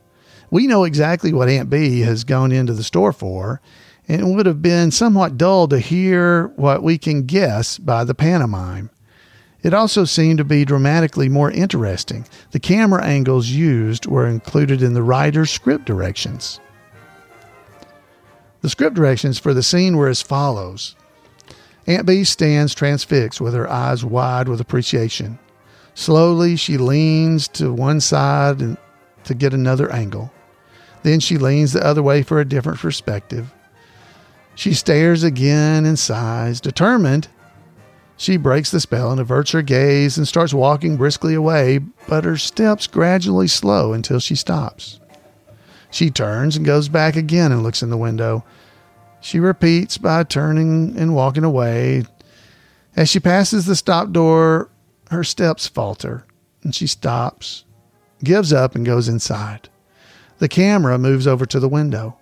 We 0.53 0.67
know 0.67 0.83
exactly 0.83 1.33
what 1.33 1.50
Aunt 1.50 1.72
Bee 1.72 2.01
has 2.01 2.24
gone 2.24 2.51
into 2.51 2.74
the 2.74 2.83
store 2.83 3.12
for, 3.12 3.60
and 4.07 4.22
it 4.22 4.27
would 4.27 4.45
have 4.45 4.62
been 4.62 4.91
somewhat 4.91 5.36
dull 5.36 5.67
to 5.69 5.79
hear 5.79 6.50
what 6.57 6.83
we 6.83 7.00
can 7.00 7.25
guess 7.25 7.79
by 7.79 8.03
the 8.03 8.13
pantomime. 8.13 8.91
It 9.63 9.74
also 9.74 10.05
seemed 10.05 10.38
to 10.38 10.43
be 10.43 10.63
dramatically 10.63 11.27
more 11.27 11.50
interesting. 11.50 12.27
The 12.51 12.60
camera 12.60 13.03
angles 13.03 13.48
used 13.50 14.05
were 14.05 14.27
included 14.27 14.83
in 14.83 14.93
the 14.93 15.01
writer's 15.01 15.50
script 15.50 15.86
directions. 15.86 16.60
The 18.62 18.69
script 18.69 18.95
directions 18.95 19.39
for 19.39 19.55
the 19.55 19.63
scene 19.63 19.98
were 19.98 20.07
as 20.07 20.22
follows 20.22 20.95
Aunt 21.88 22.05
Bee 22.05 22.24
stands 22.24 22.75
transfixed 22.75 23.41
with 23.41 23.55
her 23.55 23.67
eyes 23.67 24.05
wide 24.05 24.48
with 24.48 24.62
appreciation. 24.62 25.39
Slowly, 25.95 26.57
she 26.57 26.77
leans 26.77 27.48
to 27.48 27.74
one 27.74 28.00
side 28.00 28.77
to 29.24 29.33
get 29.33 29.55
another 29.55 29.91
angle. 29.91 30.31
Then 31.03 31.19
she 31.19 31.38
leans 31.38 31.74
the 31.74 31.86
other 31.86 32.01
way 32.01 32.24
for 32.24 32.39
a 32.39 32.45
different 32.45 32.79
perspective. 32.79 33.53
She 34.55 34.74
stares 34.74 35.24
again 35.24 35.86
and 35.86 35.98
sighs. 35.98 36.62
Determined, 36.62 37.27
she 38.15 38.38
breaks 38.38 38.72
the 38.72 38.79
spell 38.79 39.12
and 39.12 39.19
averts 39.19 39.51
her 39.51 39.62
gaze 39.62 40.17
and 40.17 40.27
starts 40.27 40.53
walking 40.53 40.98
briskly 40.98 41.33
away, 41.33 41.79
but 42.07 42.24
her 42.24 42.38
steps 42.38 42.88
gradually 42.88 43.48
slow 43.48 43.93
until 43.93 44.19
she 44.19 44.36
stops. 44.36 45.00
She 45.91 46.10
turns 46.10 46.55
and 46.55 46.65
goes 46.65 46.88
back 46.89 47.15
again 47.15 47.51
and 47.51 47.63
looks 47.63 47.83
in 47.83 47.89
the 47.89 47.98
window. 47.98 48.43
She 49.19 49.39
repeats 49.39 49.98
by 49.98 50.24
turning 50.24 50.98
and 50.98 51.15
walking 51.15 51.43
away. 51.43 52.05
As 52.95 53.10
she 53.10 53.19
passes 53.19 53.65
the 53.65 53.75
stop 53.75 54.12
door, 54.12 54.69
her 55.10 55.24
steps 55.24 55.67
falter 55.67 56.25
and 56.63 56.74
she 56.74 56.88
stops, 56.88 57.65
gives 58.24 58.53
up, 58.53 58.74
and 58.75 58.86
goes 58.86 59.10
inside. 59.10 59.69
The 60.43 60.50
camera 60.50 60.97
moves 60.97 61.25
over 61.25 61.45
to 61.45 61.59
the 61.62 61.69
window. 61.69 62.17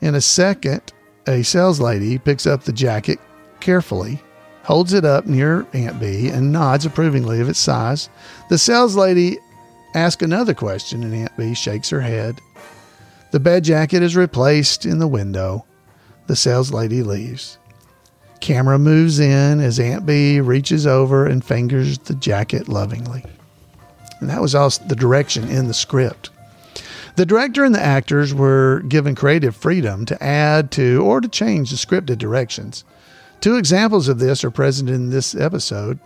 In 0.00 0.16
a 0.16 0.20
second, 0.20 0.92
a 1.28 1.44
sales 1.44 1.78
lady 1.78 2.18
picks 2.18 2.48
up 2.48 2.64
the 2.64 2.72
jacket 2.72 3.20
carefully, 3.60 4.20
holds 4.64 4.92
it 4.92 5.04
up 5.04 5.24
near 5.24 5.68
Aunt 5.72 6.00
Bee, 6.00 6.30
and 6.30 6.50
nods 6.50 6.84
approvingly 6.84 7.40
of 7.40 7.48
its 7.48 7.60
size. 7.60 8.08
The 8.48 8.58
sales 8.58 8.96
lady 8.96 9.38
asks 9.94 10.20
another 10.20 10.52
question, 10.52 11.04
and 11.04 11.14
Aunt 11.14 11.36
Bee 11.36 11.54
shakes 11.54 11.90
her 11.90 12.00
head. 12.00 12.40
The 13.30 13.38
bed 13.38 13.62
jacket 13.62 14.02
is 14.02 14.16
replaced 14.16 14.84
in 14.84 14.98
the 14.98 15.06
window. 15.06 15.64
The 16.26 16.34
sales 16.34 16.72
lady 16.72 17.04
leaves. 17.04 17.56
Camera 18.40 18.80
moves 18.80 19.20
in 19.20 19.60
as 19.60 19.78
Aunt 19.78 20.06
Bee 20.06 20.40
reaches 20.40 20.88
over 20.88 21.24
and 21.24 21.44
fingers 21.44 21.98
the 21.98 22.16
jacket 22.16 22.68
lovingly. 22.68 23.24
And 24.18 24.28
that 24.28 24.42
was 24.42 24.56
also 24.56 24.82
the 24.86 24.96
direction 24.96 25.48
in 25.48 25.68
the 25.68 25.72
script. 25.72 26.30
The 27.16 27.26
director 27.26 27.64
and 27.64 27.74
the 27.74 27.82
actors 27.82 28.34
were 28.34 28.82
given 28.88 29.14
creative 29.14 29.56
freedom 29.56 30.04
to 30.06 30.22
add 30.22 30.70
to 30.72 31.02
or 31.02 31.22
to 31.22 31.28
change 31.28 31.70
the 31.70 31.76
scripted 31.76 32.18
directions. 32.18 32.84
Two 33.40 33.56
examples 33.56 34.08
of 34.08 34.18
this 34.18 34.44
are 34.44 34.50
present 34.50 34.90
in 34.90 35.08
this 35.08 35.34
episode. 35.34 35.98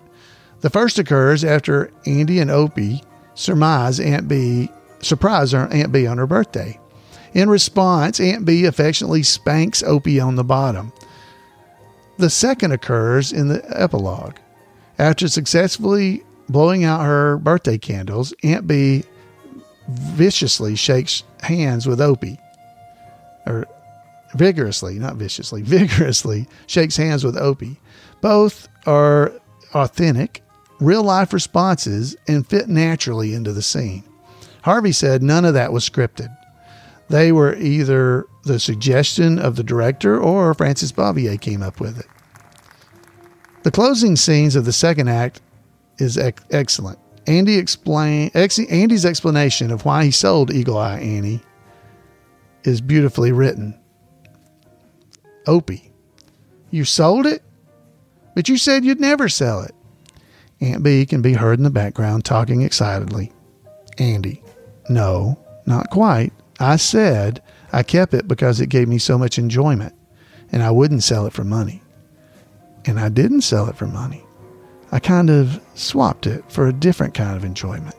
The 0.61 0.71
first 0.71 0.99
occurs 0.99 1.45
after 1.45 1.93
Andy 2.07 2.39
and 2.39 2.51
Opie 2.51 3.03
surmise 3.35 3.99
Aunt 3.99 4.29
Bee 4.29 4.71
surprise 5.01 5.53
Aunt 5.55 5.91
Bee 5.91 6.07
on 6.07 6.19
her 6.19 6.27
birthday. 6.27 6.79
In 7.33 7.49
response, 7.51 8.21
Aunt 8.21 8.45
Bee 8.45 8.67
affectionately 8.67 9.23
spanks 9.23 9.83
Opie 9.83 10.21
on 10.21 10.37
the 10.37 10.45
bottom. 10.45 10.93
The 12.19 12.31
second 12.31 12.73
occurs 12.73 13.33
in 13.33 13.49
the 13.49 13.65
epilogue. 13.71 14.37
After 14.99 15.27
successfully 15.27 16.23
blowing 16.49 16.85
out 16.85 17.05
her 17.05 17.39
birthday 17.39 17.79
candles, 17.79 18.35
Aunt 18.43 18.67
Bee 18.67 19.05
viciously 19.91 20.77
shakes 20.77 21.23
hands 21.43 21.87
with 21.87 22.01
Opie. 22.01 22.39
Or 23.47 23.67
vigorously, 24.35 24.99
not 24.99 25.17
viciously, 25.17 25.63
vigorously 25.65 26.49
shakes 26.67 26.97
hands 26.97 27.25
with 27.25 27.37
Opie. 27.37 27.81
Both 28.21 28.69
are 28.87 29.33
authentic, 29.75 30.43
real 30.81 31.03
life 31.03 31.33
responses 31.33 32.17
and 32.29 32.47
fit 32.47 32.69
naturally 32.69 33.35
into 33.35 33.53
the 33.53 33.63
scene. 33.63 34.05
Harvey 34.63 34.93
said 34.93 35.23
none 35.23 35.45
of 35.45 35.55
that 35.55 35.73
was 35.73 35.89
scripted. 35.89 36.35
They 37.09 37.33
were 37.33 37.57
either 37.57 38.27
the 38.45 38.61
suggestion 38.61 39.39
of 39.39 39.57
the 39.57 39.65
director 39.65 40.19
or 40.19 40.55
Frances 40.55 40.93
Bavier 40.93 41.41
came 41.41 41.63
up 41.63 41.81
with 41.81 41.99
it. 41.99 42.07
The 43.63 43.71
closing 43.71 44.17
scenes 44.17 44.57
of 44.57 44.65
the 44.65 44.73
second 44.73 45.09
act 45.09 45.41
is 45.99 46.17
ex- 46.17 46.43
excellent. 46.51 46.99
Andy 47.31 47.59
explain 47.59 48.33
ex- 48.35 48.59
Andy's 48.59 49.07
explanation 49.07 49.71
of 49.71 49.85
why 49.85 50.05
he 50.05 50.11
sold 50.11 50.53
Eagle 50.53 50.77
Eye 50.77 50.99
Annie 50.99 51.41
is 52.65 52.81
beautifully 52.81 53.31
written. 53.31 53.79
Opie, 55.47 55.93
you 56.73 56.85
sold 56.85 57.27
it, 57.27 57.45
but 58.35 58.49
you 58.49 58.57
said 58.57 58.85
you'd 58.85 58.99
never 58.99 59.29
sell 59.29 59.63
it. 59.63 59.73
Aunt 60.61 60.83
Bee 60.83 61.07
can 61.07 61.23
be 61.23 61.35
heard 61.35 61.61
in 61.61 61.63
the 61.63 61.71
background 61.71 62.25
talking 62.25 62.63
excitedly. 62.63 63.31
Andy, 63.99 64.43
no, 64.89 65.39
not 65.67 65.89
quite. 65.91 66.33
I 66.59 66.75
said 66.75 67.41
I 67.73 67.85
kept 67.85 68.13
it 68.13 68.27
because 68.27 68.61
it 68.61 68.71
gave 68.71 68.89
me 68.89 68.99
so 68.99 69.17
much 69.17 69.39
enjoyment, 69.39 69.95
and 70.51 70.65
I 70.65 70.73
wouldn't 70.73 71.05
sell 71.05 71.27
it 71.27 71.33
for 71.33 71.45
money. 71.45 71.81
And 72.87 72.99
I 72.99 73.09
didn't 73.09 73.43
sell 73.43 73.69
it 73.69 73.77
for 73.77 73.87
money. 73.87 74.25
I 74.93 74.99
kind 74.99 75.31
of 75.31 75.61
swapped 75.75 76.27
it 76.27 76.45
for 76.51 76.67
a 76.67 76.73
different 76.73 77.15
kind 77.15 77.37
of 77.37 77.45
enjoyment. 77.45 77.95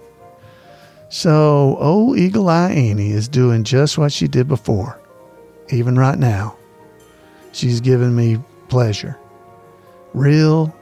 So, 1.09 1.77
old 1.79 2.17
Eagle 2.17 2.49
Eye 2.49 2.71
Annie 2.71 3.11
is 3.11 3.27
doing 3.27 3.63
just 3.63 3.97
what 3.97 4.11
she 4.11 4.27
did 4.27 4.47
before, 4.47 4.99
even 5.69 5.97
right 5.97 6.17
now. 6.17 6.55
She's 7.51 7.81
giving 7.81 8.15
me 8.15 8.39
pleasure. 8.69 9.17
Real, 10.13 10.73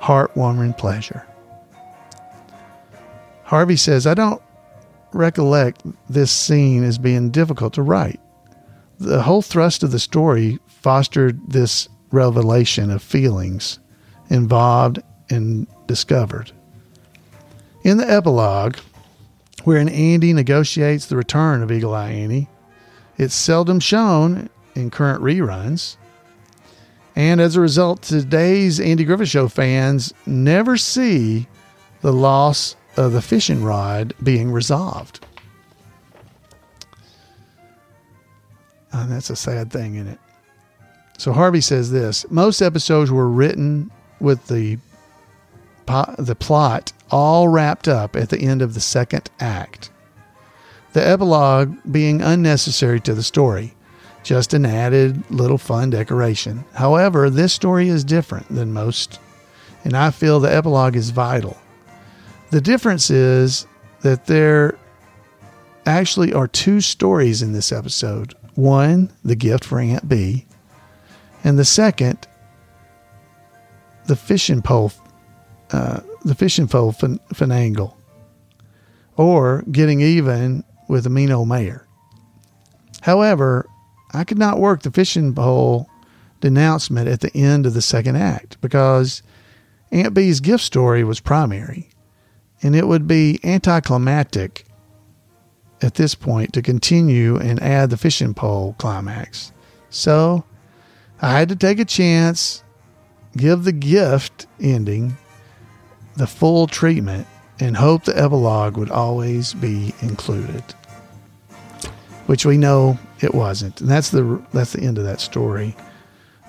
heartwarming 0.00 0.76
pleasure. 0.76 1.26
Harvey 3.44 3.76
says, 3.76 4.06
I 4.06 4.12
don't 4.12 4.42
recollect 5.12 5.82
this 6.08 6.30
scene 6.30 6.84
as 6.84 6.98
being 6.98 7.30
difficult 7.30 7.72
to 7.74 7.82
write. 7.82 8.20
The 8.98 9.22
whole 9.22 9.42
thrust 9.42 9.82
of 9.82 9.90
the 9.90 9.98
story 9.98 10.58
fostered 10.66 11.40
this 11.50 11.88
revelation 12.10 12.90
of 12.90 13.02
feelings 13.02 13.78
involved 14.28 15.00
and 15.30 15.66
discovered. 15.86 16.52
In 17.82 17.96
the 17.96 18.10
epilogue, 18.10 18.76
wherein 19.64 19.88
Andy 19.88 20.32
negotiates 20.32 21.06
the 21.06 21.16
return 21.16 21.62
of 21.62 21.70
Eagle 21.70 21.94
Eye 21.94 22.10
Annie, 22.10 22.48
it's 23.16 23.34
seldom 23.34 23.80
shown 23.80 24.48
in 24.74 24.90
current 24.90 25.22
reruns. 25.22 25.96
And 27.16 27.40
as 27.40 27.56
a 27.56 27.60
result, 27.60 28.02
today's 28.02 28.78
Andy 28.78 29.04
Griffith 29.04 29.28
Show 29.28 29.48
fans 29.48 30.12
never 30.26 30.76
see 30.76 31.48
the 32.00 32.12
loss 32.12 32.76
of 32.96 33.12
the 33.12 33.22
fishing 33.22 33.64
rod 33.64 34.14
being 34.22 34.52
resolved. 34.52 35.24
And 38.92 39.10
that's 39.10 39.30
a 39.30 39.36
sad 39.36 39.70
thing, 39.72 39.96
isn't 39.96 40.08
it? 40.08 40.18
So 41.18 41.32
Harvey 41.32 41.60
says 41.60 41.90
this 41.90 42.28
most 42.30 42.62
episodes 42.62 43.10
were 43.10 43.28
written 43.28 43.90
with 44.20 44.46
the 44.46 44.78
the 46.18 46.36
plot 46.38 46.92
all 47.10 47.48
wrapped 47.48 47.88
up 47.88 48.14
at 48.14 48.28
the 48.28 48.40
end 48.40 48.62
of 48.62 48.74
the 48.74 48.80
second 48.80 49.30
act. 49.40 49.90
The 50.92 51.06
epilogue 51.06 51.76
being 51.90 52.22
unnecessary 52.22 53.00
to 53.00 53.14
the 53.14 53.22
story, 53.22 53.74
just 54.22 54.54
an 54.54 54.66
added 54.66 55.22
little 55.30 55.58
fun 55.58 55.90
decoration. 55.90 56.64
However, 56.74 57.30
this 57.30 57.52
story 57.52 57.88
is 57.88 58.04
different 58.04 58.48
than 58.48 58.72
most, 58.72 59.18
and 59.84 59.96
I 59.96 60.10
feel 60.10 60.40
the 60.40 60.54
epilogue 60.54 60.96
is 60.96 61.10
vital. 61.10 61.56
The 62.50 62.60
difference 62.60 63.10
is 63.10 63.66
that 64.00 64.26
there 64.26 64.78
actually 65.86 66.32
are 66.32 66.48
two 66.48 66.80
stories 66.80 67.42
in 67.42 67.52
this 67.52 67.72
episode 67.72 68.34
one, 68.54 69.10
the 69.24 69.36
gift 69.36 69.64
for 69.64 69.78
Aunt 69.78 70.08
Bee, 70.08 70.44
and 71.44 71.58
the 71.58 71.64
second, 71.64 72.26
the 74.06 74.16
fishing 74.16 74.62
pole 74.62 74.90
uh, 75.72 76.00
the 76.24 76.34
fishing 76.34 76.68
pole 76.68 76.92
fin- 76.92 77.20
finangle, 77.34 77.94
or 79.16 79.62
getting 79.70 80.00
even 80.00 80.64
with 80.88 81.06
old 81.06 81.48
mayor. 81.48 81.86
However, 83.02 83.68
I 84.12 84.24
could 84.24 84.38
not 84.38 84.58
work 84.58 84.82
the 84.82 84.90
fishing 84.90 85.34
pole 85.34 85.88
denouncement 86.40 87.08
at 87.08 87.20
the 87.20 87.34
end 87.36 87.66
of 87.66 87.74
the 87.74 87.82
second 87.82 88.16
act 88.16 88.60
because 88.60 89.22
Aunt 89.90 90.14
Bee's 90.14 90.40
gift 90.40 90.64
story 90.64 91.04
was 91.04 91.20
primary, 91.20 91.90
and 92.62 92.74
it 92.74 92.86
would 92.86 93.06
be 93.06 93.40
anticlimactic 93.44 94.64
at 95.80 95.94
this 95.94 96.14
point 96.14 96.52
to 96.52 96.62
continue 96.62 97.36
and 97.36 97.62
add 97.62 97.90
the 97.90 97.96
fishing 97.96 98.34
pole 98.34 98.74
climax. 98.78 99.52
So 99.90 100.44
I 101.20 101.38
had 101.38 101.48
to 101.50 101.56
take 101.56 101.78
a 101.78 101.84
chance, 101.84 102.62
give 103.36 103.64
the 103.64 103.72
gift 103.72 104.46
ending 104.60 105.16
the 106.18 106.26
full 106.26 106.66
treatment 106.66 107.26
and 107.60 107.76
hope 107.76 108.04
the 108.04 108.18
epilogue 108.18 108.76
would 108.76 108.90
always 108.90 109.54
be 109.54 109.94
included. 110.02 110.62
Which 112.26 112.44
we 112.44 112.58
know 112.58 112.98
it 113.20 113.34
wasn't, 113.34 113.80
and 113.80 113.88
that's 113.88 114.10
the 114.10 114.42
that's 114.52 114.74
the 114.74 114.82
end 114.82 114.98
of 114.98 115.04
that 115.04 115.20
story. 115.20 115.74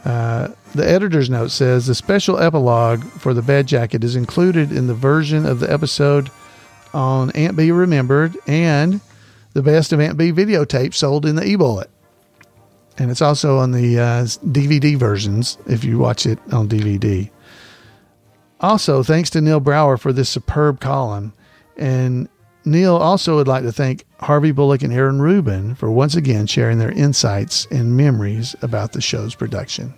Uh, 0.03 0.49
the 0.75 0.87
editor's 0.87 1.29
note 1.29 1.51
says 1.51 1.87
the 1.87 1.95
special 1.95 2.39
epilogue 2.39 3.03
for 3.03 3.33
the 3.33 3.41
bed 3.41 3.67
Jacket 3.67 4.03
is 4.03 4.15
included 4.15 4.71
in 4.71 4.87
the 4.87 4.93
version 4.93 5.45
of 5.45 5.59
the 5.59 5.71
episode 5.71 6.29
on 6.93 7.31
Aunt 7.31 7.55
Bee 7.55 7.71
Remembered 7.71 8.37
and 8.47 9.01
the 9.53 9.61
Best 9.61 9.93
of 9.93 9.99
Aunt 9.99 10.17
Bee 10.17 10.31
videotape 10.31 10.93
sold 10.93 11.25
in 11.25 11.35
the 11.35 11.45
e-bullet. 11.45 11.89
And 12.97 13.09
it's 13.09 13.21
also 13.21 13.57
on 13.57 13.71
the 13.71 13.99
uh, 13.99 14.23
DVD 14.23 14.97
versions 14.97 15.57
if 15.65 15.83
you 15.83 15.97
watch 15.97 16.25
it 16.25 16.39
on 16.51 16.67
DVD. 16.67 17.29
Also, 18.61 19.03
thanks 19.03 19.29
to 19.31 19.41
Neil 19.41 19.59
Brower 19.59 19.97
for 19.97 20.11
this 20.11 20.29
superb 20.29 20.79
column. 20.79 21.33
And 21.77 22.27
Neil 22.65 22.95
also 22.95 23.37
would 23.37 23.47
like 23.47 23.63
to 23.63 23.71
thank 23.71 24.03
Harvey 24.19 24.51
Bullock 24.51 24.83
and 24.83 24.93
Aaron 24.93 25.21
Rubin 25.21 25.75
for 25.75 25.89
once 25.89 26.15
again 26.15 26.45
sharing 26.45 26.77
their 26.77 26.91
insights 26.91 27.65
and 27.71 27.95
memories 27.95 28.55
about 28.61 28.91
the 28.91 29.01
show's 29.01 29.33
production. 29.33 29.93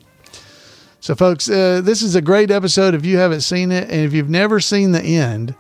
So, 0.99 1.15
folks, 1.15 1.49
uh, 1.49 1.81
this 1.83 2.03
is 2.03 2.13
a 2.13 2.21
great 2.21 2.51
episode 2.51 2.93
if 2.93 3.03
you 3.03 3.17
haven't 3.17 3.41
seen 3.41 3.71
it. 3.71 3.89
And 3.89 4.01
if 4.01 4.13
you've 4.13 4.29
never 4.29 4.59
seen 4.59 4.91
the 4.91 5.01
end, 5.01 5.55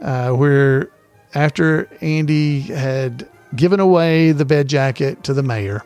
uh, 0.00 0.30
where 0.30 0.90
after 1.34 1.88
Andy 2.00 2.60
had 2.60 3.28
given 3.56 3.80
away 3.80 4.30
the 4.30 4.44
bed 4.44 4.68
jacket 4.68 5.24
to 5.24 5.34
the 5.34 5.42
mayor, 5.42 5.84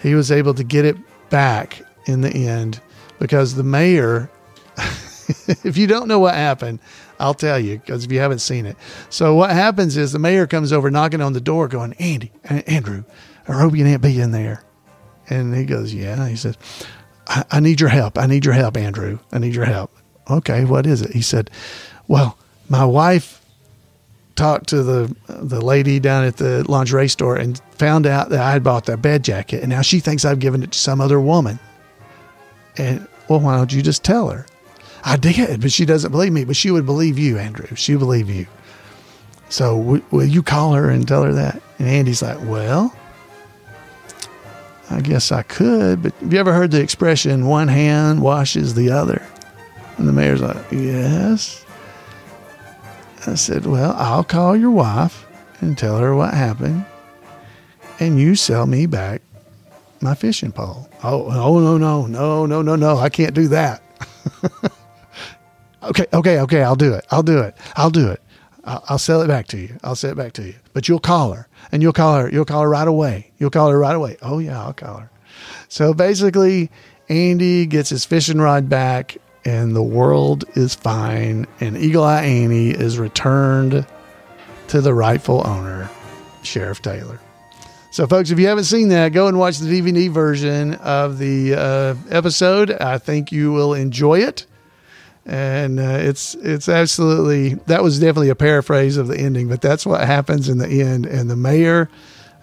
he 0.00 0.14
was 0.14 0.30
able 0.30 0.54
to 0.54 0.62
get 0.62 0.84
it 0.84 0.96
back 1.30 1.82
in 2.06 2.20
the 2.20 2.30
end 2.30 2.80
because 3.18 3.56
the 3.56 3.64
mayor 3.64 4.30
if 5.64 5.76
you 5.76 5.86
don't 5.86 6.08
know 6.08 6.18
what 6.18 6.34
happened, 6.34 6.80
I'll 7.20 7.34
tell 7.34 7.58
you 7.58 7.78
because 7.78 8.04
if 8.04 8.12
you 8.12 8.20
haven't 8.20 8.38
seen 8.38 8.66
it. 8.66 8.76
So 9.10 9.34
what 9.34 9.50
happens 9.50 9.96
is 9.96 10.12
the 10.12 10.18
mayor 10.18 10.46
comes 10.46 10.72
over 10.72 10.90
knocking 10.90 11.20
on 11.20 11.32
the 11.32 11.40
door, 11.40 11.68
going, 11.68 11.92
"Andy, 11.94 12.32
Andrew, 12.44 13.04
are 13.46 13.62
Opie 13.62 13.80
and 13.80 13.90
Aunt 13.90 14.02
Bee 14.02 14.20
in 14.20 14.30
there?" 14.30 14.62
And 15.28 15.54
he 15.54 15.64
goes, 15.64 15.92
"Yeah." 15.92 16.28
He 16.28 16.36
says, 16.36 16.56
I, 17.26 17.44
"I 17.50 17.60
need 17.60 17.80
your 17.80 17.90
help. 17.90 18.18
I 18.18 18.26
need 18.26 18.44
your 18.44 18.54
help, 18.54 18.76
Andrew. 18.76 19.18
I 19.32 19.38
need 19.38 19.54
your 19.54 19.66
help." 19.66 19.94
Okay, 20.30 20.64
what 20.64 20.86
is 20.86 21.02
it? 21.02 21.12
He 21.12 21.22
said, 21.22 21.50
"Well, 22.06 22.38
my 22.68 22.84
wife 22.84 23.42
talked 24.34 24.68
to 24.68 24.82
the 24.82 25.14
the 25.26 25.60
lady 25.60 25.98
down 26.00 26.24
at 26.24 26.36
the 26.36 26.64
lingerie 26.70 27.08
store 27.08 27.36
and 27.36 27.60
found 27.72 28.06
out 28.06 28.30
that 28.30 28.40
I 28.40 28.52
had 28.52 28.62
bought 28.62 28.86
that 28.86 29.02
bed 29.02 29.24
jacket, 29.24 29.62
and 29.62 29.70
now 29.70 29.82
she 29.82 30.00
thinks 30.00 30.24
I've 30.24 30.38
given 30.38 30.62
it 30.62 30.72
to 30.72 30.78
some 30.78 31.00
other 31.00 31.20
woman." 31.20 31.58
And 32.76 33.06
well, 33.28 33.40
why 33.40 33.56
don't 33.56 33.72
you 33.72 33.82
just 33.82 34.04
tell 34.04 34.28
her? 34.30 34.46
I 35.04 35.16
did, 35.16 35.60
but 35.60 35.72
she 35.72 35.84
doesn't 35.84 36.10
believe 36.10 36.32
me. 36.32 36.44
But 36.44 36.56
she 36.56 36.70
would 36.70 36.86
believe 36.86 37.18
you, 37.18 37.38
Andrew. 37.38 37.74
She 37.76 37.94
would 37.94 38.00
believe 38.00 38.28
you. 38.28 38.46
So 39.48 39.78
w- 39.78 40.04
will 40.10 40.26
you 40.26 40.42
call 40.42 40.74
her 40.74 40.90
and 40.90 41.06
tell 41.06 41.22
her 41.22 41.32
that? 41.32 41.62
And 41.78 41.88
Andy's 41.88 42.22
like, 42.22 42.38
well, 42.42 42.94
I 44.90 45.00
guess 45.00 45.32
I 45.32 45.42
could. 45.42 46.02
But 46.02 46.14
have 46.14 46.32
you 46.32 46.38
ever 46.38 46.52
heard 46.52 46.70
the 46.70 46.80
expression, 46.80 47.46
one 47.46 47.68
hand 47.68 48.22
washes 48.22 48.74
the 48.74 48.90
other? 48.90 49.22
And 49.96 50.06
the 50.06 50.12
mayor's 50.12 50.40
like, 50.40 50.56
yes. 50.70 51.64
I 53.26 53.34
said, 53.34 53.66
well, 53.66 53.94
I'll 53.96 54.24
call 54.24 54.56
your 54.56 54.70
wife 54.70 55.26
and 55.60 55.76
tell 55.76 55.98
her 55.98 56.14
what 56.14 56.34
happened. 56.34 56.84
And 58.00 58.18
you 58.18 58.36
sell 58.36 58.66
me 58.66 58.86
back 58.86 59.22
my 60.00 60.14
fishing 60.14 60.52
pole. 60.52 60.88
Oh, 61.02 61.26
oh 61.30 61.58
no, 61.58 61.76
no, 61.78 62.06
no, 62.06 62.46
no, 62.46 62.62
no, 62.62 62.76
no. 62.76 62.96
I 62.98 63.08
can't 63.08 63.34
do 63.34 63.48
that. 63.48 63.82
Okay, 65.88 66.06
okay, 66.12 66.40
okay. 66.40 66.62
I'll 66.62 66.76
do 66.76 66.94
it. 66.94 67.06
I'll 67.10 67.22
do 67.22 67.40
it. 67.40 67.56
I'll 67.76 67.90
do 67.90 68.08
it. 68.08 68.20
I'll, 68.64 68.98
sell 68.98 69.22
it 69.22 69.28
back 69.28 69.46
to 69.48 69.58
you. 69.58 69.78
I'll 69.82 69.96
sell 69.96 70.10
it 70.10 70.16
back 70.16 70.34
to 70.34 70.42
you. 70.42 70.54
But 70.74 70.88
you'll 70.88 70.98
call 70.98 71.32
her, 71.32 71.48
and 71.72 71.82
you'll 71.82 71.94
call 71.94 72.18
her. 72.18 72.30
You'll 72.30 72.44
call 72.44 72.62
her 72.62 72.68
right 72.68 72.86
away. 72.86 73.30
You'll 73.38 73.50
call 73.50 73.70
her 73.70 73.78
right 73.78 73.96
away. 73.96 74.18
Oh 74.20 74.38
yeah, 74.38 74.62
I'll 74.62 74.74
call 74.74 74.98
her. 74.98 75.10
So 75.68 75.94
basically, 75.94 76.70
Andy 77.08 77.64
gets 77.64 77.88
his 77.88 78.04
fishing 78.04 78.38
rod 78.38 78.68
back, 78.68 79.16
and 79.44 79.74
the 79.74 79.82
world 79.82 80.44
is 80.54 80.74
fine. 80.74 81.46
And 81.60 81.78
Eagle 81.78 82.04
Eye 82.04 82.24
Annie 82.24 82.70
is 82.70 82.98
returned 82.98 83.86
to 84.68 84.80
the 84.82 84.92
rightful 84.92 85.46
owner, 85.46 85.88
Sheriff 86.42 86.82
Taylor. 86.82 87.18
So, 87.90 88.06
folks, 88.06 88.30
if 88.30 88.38
you 88.38 88.46
haven't 88.46 88.64
seen 88.64 88.90
that, 88.90 89.12
go 89.12 89.28
and 89.28 89.38
watch 89.38 89.58
the 89.58 89.66
DVD 89.80 90.10
version 90.10 90.74
of 90.74 91.18
the 91.18 91.54
uh, 91.54 91.94
episode. 92.10 92.70
I 92.70 92.98
think 92.98 93.32
you 93.32 93.52
will 93.52 93.72
enjoy 93.72 94.20
it, 94.20 94.44
and 95.28 95.78
uh, 95.78 95.98
it's 96.00 96.34
it's 96.36 96.68
absolutely 96.68 97.54
that 97.66 97.82
was 97.82 98.00
definitely 98.00 98.30
a 98.30 98.34
paraphrase 98.34 98.96
of 98.96 99.08
the 99.08 99.18
ending, 99.18 99.48
but 99.48 99.60
that's 99.60 99.86
what 99.86 100.00
happens 100.06 100.48
in 100.48 100.58
the 100.58 100.82
end, 100.82 101.06
and 101.06 101.30
the 101.30 101.36
mayor 101.36 101.90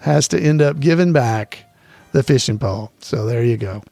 has 0.00 0.28
to 0.28 0.40
end 0.40 0.62
up 0.62 0.78
giving 0.80 1.12
back 1.12 1.64
the 2.12 2.22
fishing 2.22 2.58
pole. 2.58 2.92
So 3.00 3.26
there 3.26 3.44
you 3.44 3.56
go 3.56 3.82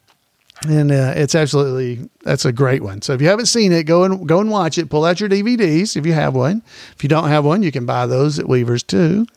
and 0.67 0.91
uh, 0.91 1.13
it's 1.15 1.35
absolutely 1.35 2.09
that's 2.23 2.45
a 2.45 2.51
great 2.51 2.81
one. 2.81 3.01
So 3.01 3.13
if 3.13 3.21
you 3.21 3.27
haven't 3.27 3.47
seen 3.47 3.71
it, 3.71 3.83
go 3.83 4.03
and 4.03 4.27
go 4.27 4.39
and 4.39 4.49
watch 4.49 4.77
it. 4.77 4.89
Pull 4.89 5.05
out 5.05 5.19
your 5.19 5.29
DVDs 5.29 5.95
if 5.95 6.05
you 6.05 6.13
have 6.13 6.35
one. 6.35 6.63
If 6.95 7.03
you 7.03 7.09
don't 7.09 7.27
have 7.29 7.45
one, 7.45 7.63
you 7.63 7.71
can 7.71 7.85
buy 7.85 8.05
those 8.05 8.39
at 8.39 8.47
Weavers 8.47 8.83
too, 8.83 9.27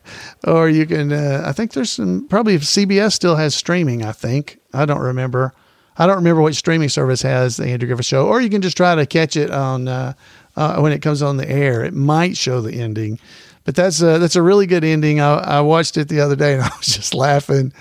or 0.45 0.69
you 0.69 0.87
can. 0.87 1.13
Uh, 1.13 1.43
I 1.45 1.53
think 1.53 1.73
there's 1.73 1.93
some 1.93 2.27
probably 2.29 2.57
CBS 2.59 3.13
still 3.13 3.37
has 3.37 3.55
streaming. 3.55 4.05
I 4.05 4.13
think 4.13 4.59
I 4.73 4.85
don't 4.85 5.01
remember. 5.01 5.55
I 5.99 6.07
don't 6.07 6.17
remember 6.17 6.41
what 6.41 6.55
streaming 6.55 6.89
service 6.89 7.23
has 7.23 7.57
the 7.57 7.67
Andrew 7.67 7.89
Griffith 7.89 8.07
Show, 8.07 8.27
or 8.27 8.41
you 8.41 8.49
can 8.49 8.63
just 8.63 8.77
try 8.77 8.95
to 8.95 9.05
catch 9.05 9.37
it 9.37 9.51
on 9.51 9.89
uh, 9.89 10.15
uh 10.57 10.81
when 10.81 10.93
it 10.93 11.03
comes 11.03 11.23
on 11.23 11.37
the 11.37 11.49
air. 11.49 11.85
It 11.85 11.93
might 11.93 12.37
show 12.37 12.61
the 12.61 12.81
ending, 12.81 13.19
but 13.65 13.75
that's 13.75 14.01
a, 14.01 14.19
that's 14.19 14.37
a 14.37 14.43
really 14.43 14.67
good 14.67 14.85
ending. 14.85 15.21
I, 15.21 15.35
I 15.35 15.61
watched 15.61 15.97
it 15.97 16.09
the 16.09 16.21
other 16.21 16.37
day 16.37 16.55
and 16.55 16.63
I 16.65 16.71
was 16.77 16.87
just 16.87 17.15
laughing 17.15 17.73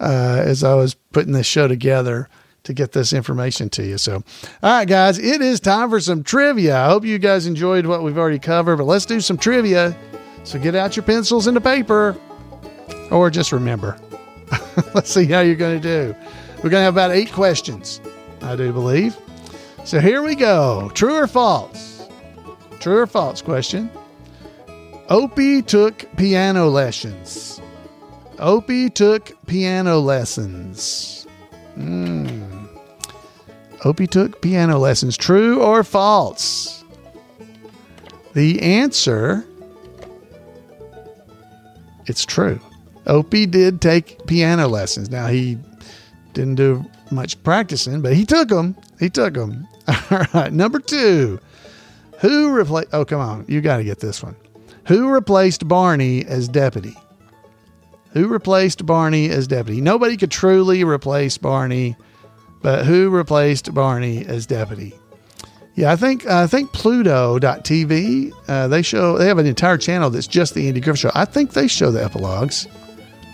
uh, 0.00 0.42
as 0.44 0.64
I 0.64 0.74
was 0.74 0.94
putting 0.94 1.32
this 1.32 1.46
show 1.46 1.68
together 1.68 2.28
to 2.64 2.74
get 2.74 2.92
this 2.92 3.12
information 3.12 3.70
to 3.70 3.84
you. 3.84 3.98
So, 3.98 4.22
all 4.62 4.70
right, 4.78 4.86
guys, 4.86 5.18
it 5.18 5.40
is 5.40 5.60
time 5.60 5.90
for 5.90 6.00
some 6.00 6.22
trivia. 6.22 6.76
I 6.76 6.88
hope 6.88 7.04
you 7.04 7.18
guys 7.18 7.46
enjoyed 7.46 7.86
what 7.86 8.02
we've 8.02 8.18
already 8.18 8.38
covered, 8.38 8.76
but 8.76 8.84
let's 8.84 9.06
do 9.06 9.20
some 9.20 9.38
trivia. 9.38 9.96
So, 10.44 10.58
get 10.58 10.74
out 10.74 10.96
your 10.96 11.02
pencils 11.02 11.46
and 11.46 11.56
the 11.56 11.60
paper, 11.60 12.16
or 13.10 13.30
just 13.30 13.52
remember. 13.52 13.98
let's 14.94 15.10
see 15.10 15.26
how 15.26 15.40
you're 15.40 15.56
going 15.56 15.80
to 15.80 16.12
do. 16.12 16.14
We're 16.58 16.70
going 16.70 16.80
to 16.80 16.84
have 16.84 16.94
about 16.94 17.12
eight 17.12 17.32
questions, 17.32 18.00
I 18.42 18.56
do 18.56 18.72
believe. 18.72 19.16
So, 19.84 20.00
here 20.00 20.22
we 20.22 20.34
go. 20.34 20.90
True 20.94 21.14
or 21.14 21.26
false? 21.26 22.08
True 22.80 22.98
or 22.98 23.06
false 23.06 23.40
question. 23.40 23.90
Opie 25.08 25.62
took 25.62 26.04
piano 26.16 26.68
lessons. 26.68 27.60
Opie 28.38 28.90
took 28.90 29.32
piano 29.46 29.98
lessons. 29.98 31.26
Hmm. 31.74 32.66
Opie 33.84 34.06
took 34.06 34.42
piano 34.42 34.78
lessons. 34.78 35.16
True 35.16 35.62
or 35.62 35.84
false? 35.84 36.84
The 38.34 38.60
answer 38.60 39.44
it's 42.08 42.24
true. 42.24 42.58
Opie 43.06 43.46
did 43.46 43.80
take 43.82 44.26
piano 44.26 44.66
lessons. 44.66 45.10
Now 45.10 45.26
he 45.26 45.58
didn't 46.32 46.56
do 46.56 46.84
much 47.10 47.42
practicing, 47.42 48.00
but 48.00 48.14
he 48.14 48.24
took 48.24 48.48
them. 48.48 48.76
He 48.98 49.10
took 49.10 49.34
them. 49.34 49.66
All 50.10 50.26
right, 50.34 50.52
number 50.52 50.78
two. 50.78 51.40
Who 52.20 52.50
replaced? 52.50 52.88
Oh, 52.92 53.04
come 53.04 53.20
on, 53.20 53.44
you 53.48 53.60
got 53.60 53.78
to 53.78 53.84
get 53.84 54.00
this 54.00 54.22
one. 54.22 54.36
Who 54.86 55.08
replaced 55.08 55.68
Barney 55.68 56.24
as 56.24 56.48
deputy? 56.48 56.96
Who 58.12 58.26
replaced 58.26 58.86
Barney 58.86 59.28
as 59.28 59.46
deputy? 59.46 59.80
Nobody 59.80 60.16
could 60.16 60.30
truly 60.30 60.82
replace 60.82 61.38
Barney 61.38 61.96
but 62.62 62.84
who 62.86 63.10
replaced 63.10 63.72
Barney 63.72 64.24
as 64.26 64.46
deputy? 64.46 64.94
Yeah, 65.74 65.92
I 65.92 65.96
think 65.96 66.26
I 66.26 66.46
think 66.46 66.72
Pluto.tv 66.72 68.32
uh, 68.48 68.68
they 68.68 68.82
show 68.82 69.16
they 69.16 69.28
have 69.28 69.38
an 69.38 69.46
entire 69.46 69.78
channel 69.78 70.10
that's 70.10 70.26
just 70.26 70.54
the 70.54 70.66
Andy 70.66 70.80
Griffith 70.80 71.00
Show. 71.00 71.12
I 71.14 71.24
think 71.24 71.52
they 71.52 71.68
show 71.68 71.92
the 71.92 72.02
epilogues, 72.02 72.66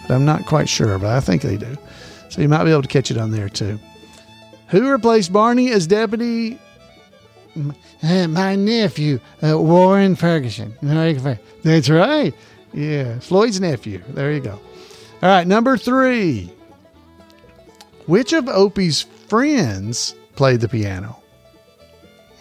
but 0.06 0.14
I'm 0.14 0.26
not 0.26 0.44
quite 0.44 0.68
sure, 0.68 0.98
but 0.98 1.08
I 1.08 1.20
think 1.20 1.40
they 1.40 1.56
do. 1.56 1.76
So 2.34 2.42
you 2.42 2.48
might 2.48 2.64
be 2.64 2.72
able 2.72 2.82
to 2.82 2.88
catch 2.88 3.12
it 3.12 3.16
on 3.16 3.30
there 3.30 3.48
too. 3.48 3.78
Who 4.70 4.90
replaced 4.90 5.32
Barney 5.32 5.70
as 5.70 5.86
deputy? 5.86 6.58
Uh, 8.02 8.26
my 8.26 8.56
nephew, 8.56 9.20
uh, 9.40 9.56
Warren 9.56 10.16
Ferguson. 10.16 10.76
That's 11.62 11.88
right. 11.88 12.34
Yeah, 12.72 13.20
Floyd's 13.20 13.60
nephew. 13.60 14.02
There 14.08 14.32
you 14.32 14.40
go. 14.40 14.58
All 15.22 15.28
right, 15.28 15.46
number 15.46 15.76
three. 15.76 16.52
Which 18.06 18.32
of 18.32 18.48
Opie's 18.48 19.02
friends 19.02 20.16
played 20.34 20.60
the 20.60 20.68
piano? 20.68 21.22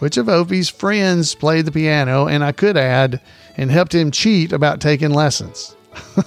Which 0.00 0.16
of 0.16 0.28
Opie's 0.28 0.68
friends 0.68 1.36
played 1.36 1.66
the 1.66 1.72
piano? 1.72 2.26
And 2.26 2.42
I 2.42 2.50
could 2.50 2.76
add, 2.76 3.20
and 3.56 3.70
helped 3.70 3.94
him 3.94 4.10
cheat 4.10 4.52
about 4.52 4.80
taking 4.80 5.12
lessons. 5.12 5.76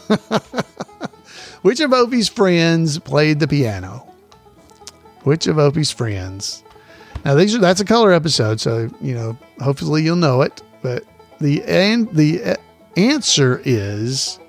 Which 1.68 1.82
of 1.82 1.92
Opie's 1.92 2.30
friends 2.30 2.98
played 2.98 3.42
the 3.42 3.48
piano? 3.48 4.08
Which 5.24 5.48
of 5.48 5.60
Opie's 5.60 5.92
friends? 5.92 6.64
Now 7.26 7.36
these 7.36 7.54
are 7.56 7.58
that's 7.60 7.82
a 7.82 7.86
color 7.86 8.14
episode, 8.14 8.62
so 8.62 8.90
you 9.02 9.14
know 9.14 9.38
hopefully 9.60 10.02
you'll 10.02 10.16
know 10.16 10.44
it. 10.44 10.64
But 10.82 11.04
the 11.42 11.62
and 11.66 12.10
the 12.16 12.58
answer 12.96 13.62
is 13.66 14.40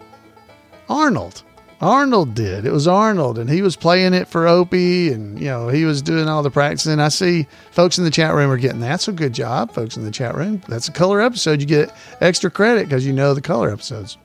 Arnold. 0.89 1.43
Arnold 1.81 2.35
did. 2.35 2.65
It 2.65 2.71
was 2.71 2.87
Arnold, 2.87 3.37
and 3.37 3.51
he 3.51 3.63
was 3.63 3.75
playing 3.75 4.15
it 4.15 4.29
for 4.29 4.47
Opie, 4.47 5.11
and 5.11 5.41
you 5.41 5.47
know 5.47 5.71
he 5.71 5.85
was 5.85 6.01
doing 6.01 6.29
all 6.29 6.45
the 6.45 6.53
practicing. 6.53 7.01
I 7.01 7.09
see 7.09 7.49
folks 7.73 7.99
in 7.99 8.05
the 8.05 8.13
chat 8.13 8.33
room 8.33 8.49
are 8.49 8.59
getting 8.59 8.83
that. 8.83 9.01
So 9.01 9.13
good 9.13 9.33
job, 9.33 9.73
folks 9.73 9.97
in 9.97 10.05
the 10.05 10.13
chat 10.13 10.37
room. 10.37 10.63
That's 10.69 10.87
a 10.87 10.93
color 10.93 11.21
episode. 11.21 11.61
You 11.61 11.67
get 11.67 11.93
extra 12.21 12.49
credit 12.49 12.85
because 12.85 13.05
you 13.05 13.13
know 13.13 13.35
the 13.35 13.43
color 13.43 13.73
episodes. 13.73 14.19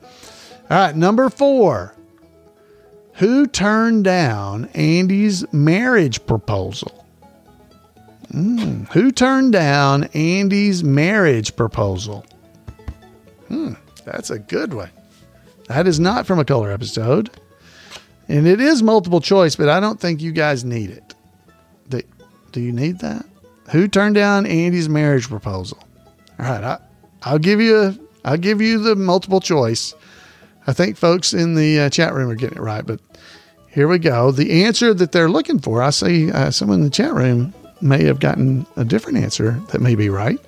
All 0.70 0.78
right, 0.78 0.94
number 0.94 1.28
four. 1.28 1.93
Who 3.14 3.46
turned 3.46 4.04
down 4.04 4.66
Andy's 4.74 5.50
marriage 5.52 6.24
proposal? 6.26 7.06
Mm, 8.32 8.88
who 8.88 9.12
turned 9.12 9.52
down 9.52 10.04
Andy's 10.14 10.82
marriage 10.82 11.54
proposal? 11.54 12.26
Hmm, 13.48 13.74
that's 14.04 14.30
a 14.30 14.38
good 14.38 14.74
one. 14.74 14.90
That 15.68 15.86
is 15.86 16.00
not 16.00 16.26
from 16.26 16.38
a 16.38 16.44
color 16.44 16.72
episode. 16.72 17.30
And 18.28 18.46
it 18.46 18.60
is 18.60 18.82
multiple 18.82 19.20
choice, 19.20 19.54
but 19.54 19.68
I 19.68 19.80
don't 19.80 20.00
think 20.00 20.20
you 20.20 20.32
guys 20.32 20.64
need 20.64 20.90
it. 20.90 21.14
Do, 22.54 22.60
you 22.60 22.72
need 22.72 23.00
that? 23.00 23.26
Who 23.72 23.88
turned 23.88 24.14
down 24.14 24.46
Andy's 24.46 24.88
marriage 24.88 25.28
proposal? 25.28 25.78
All 26.38 26.46
right, 26.46 26.62
I, 26.62 26.78
I'll 27.24 27.40
give 27.40 27.60
you 27.60 27.76
a, 27.76 27.98
I'll 28.24 28.36
give 28.36 28.60
you 28.60 28.78
the 28.78 28.94
multiple 28.94 29.40
choice. 29.40 29.92
I 30.66 30.72
think 30.72 30.96
folks 30.96 31.32
in 31.32 31.54
the 31.54 31.80
uh, 31.80 31.90
chat 31.90 32.14
room 32.14 32.30
are 32.30 32.34
getting 32.34 32.58
it 32.58 32.62
right, 32.62 32.86
but 32.86 33.00
here 33.68 33.88
we 33.88 33.98
go. 33.98 34.30
The 34.30 34.64
answer 34.64 34.94
that 34.94 35.12
they're 35.12 35.28
looking 35.28 35.58
for, 35.58 35.82
I 35.82 35.90
see 35.90 36.30
uh, 36.30 36.50
someone 36.50 36.78
in 36.78 36.84
the 36.84 36.90
chat 36.90 37.12
room 37.12 37.52
may 37.80 38.04
have 38.04 38.20
gotten 38.20 38.66
a 38.76 38.84
different 38.84 39.18
answer 39.18 39.60
that 39.72 39.80
may 39.80 39.94
be 39.94 40.08
right. 40.08 40.38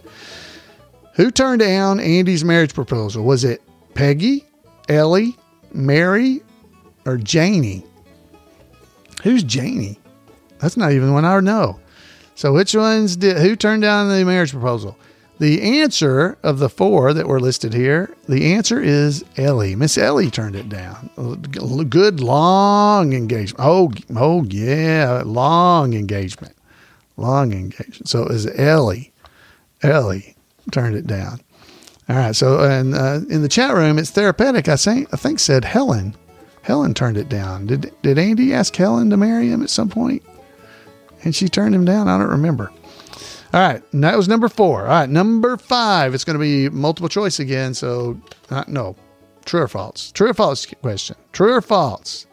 Who 1.15 1.31
turned 1.31 1.61
down 1.61 2.01
Andy's 2.01 2.45
marriage 2.45 2.75
proposal? 2.75 3.25
Was 3.25 3.45
it 3.45 3.63
Peggy, 3.95 4.45
Ellie, 4.89 5.37
Mary, 5.73 6.43
or 7.07 7.17
Janie. 7.17 7.85
Who's 9.23 9.43
Janie? 9.43 9.99
That's 10.59 10.77
not 10.77 10.93
even 10.93 11.13
one 11.13 11.25
I 11.25 11.41
know. 11.41 11.81
So 12.35 12.53
which 12.53 12.75
ones 12.75 13.17
did 13.17 13.39
who 13.39 13.57
turned 13.57 13.83
down 13.83 14.09
the 14.09 14.25
marriage 14.25 14.53
proposal? 14.53 14.99
The 15.39 15.83
answer 15.83 16.39
of 16.43 16.59
the 16.59 16.71
four 16.71 17.13
that 17.13 17.29
were 17.29 17.41
listed 17.41 17.75
here, 17.75 18.15
the 18.27 18.55
answer 18.55 18.81
is 18.81 19.23
Ellie. 19.37 19.77
Miss 19.77 19.99
Ellie 19.99 20.31
turned 20.31 20.57
it 20.57 20.69
down. 20.71 21.11
Good 21.91 22.21
long 22.21 23.13
engagement. 23.13 23.63
Oh, 23.63 23.93
oh 24.17 24.45
yeah, 24.45 25.23
long 25.27 25.93
engagement. 25.93 26.57
Long 27.19 27.53
engagement. 27.53 28.09
So 28.09 28.23
it 28.23 28.29
was 28.29 28.47
Ellie. 28.59 29.13
Ellie 29.83 30.37
turned 30.71 30.97
it 30.97 31.07
down. 31.07 31.41
All 32.09 32.17
right. 32.17 32.35
So 32.35 32.61
and 32.61 32.95
uh, 32.95 33.21
in 33.29 33.43
the 33.43 33.49
chat 33.49 33.75
room, 33.75 33.99
it's 33.99 34.11
therapeutic. 34.11 34.69
I 34.69 34.77
think 34.77 35.13
I 35.13 35.17
think 35.17 35.39
said 35.39 35.65
Helen 35.65 36.17
Helen 36.63 36.95
turned 36.95 37.17
it 37.17 37.29
down. 37.29 37.67
Did 37.67 37.93
did 38.03 38.19
Andy 38.19 38.55
ask 38.55 38.75
Helen 38.75 39.11
to 39.11 39.17
marry 39.17 39.51
him 39.51 39.63
at 39.63 39.71
some 39.71 39.89
point? 39.89 40.23
And 41.25 41.35
she 41.35 41.49
turned 41.49 41.75
him 41.75 41.85
down. 41.85 42.09
I 42.09 42.19
don't 42.19 42.29
remember. 42.29 42.73
All 43.53 43.61
right, 43.61 43.83
that 43.93 44.17
was 44.17 44.29
number 44.29 44.49
four. 44.49 44.83
All 44.83 44.89
right, 44.89 45.09
number 45.09 45.57
five. 45.57 46.15
It's 46.15 46.25
going 46.25 46.39
to 46.39 46.41
be 46.41 46.69
multiple 46.69 47.09
choice 47.09 47.39
again. 47.39 47.75
So, 47.75 48.21
uh, 48.51 48.65
no, 48.67 48.97
true 49.45 49.63
or 49.63 49.69
false? 49.69 50.13
True 50.13 50.31
or 50.31 50.35
false 50.35 50.67
question? 50.67 51.17
True 51.33 51.55
or 51.55 51.63
false? 51.63 52.27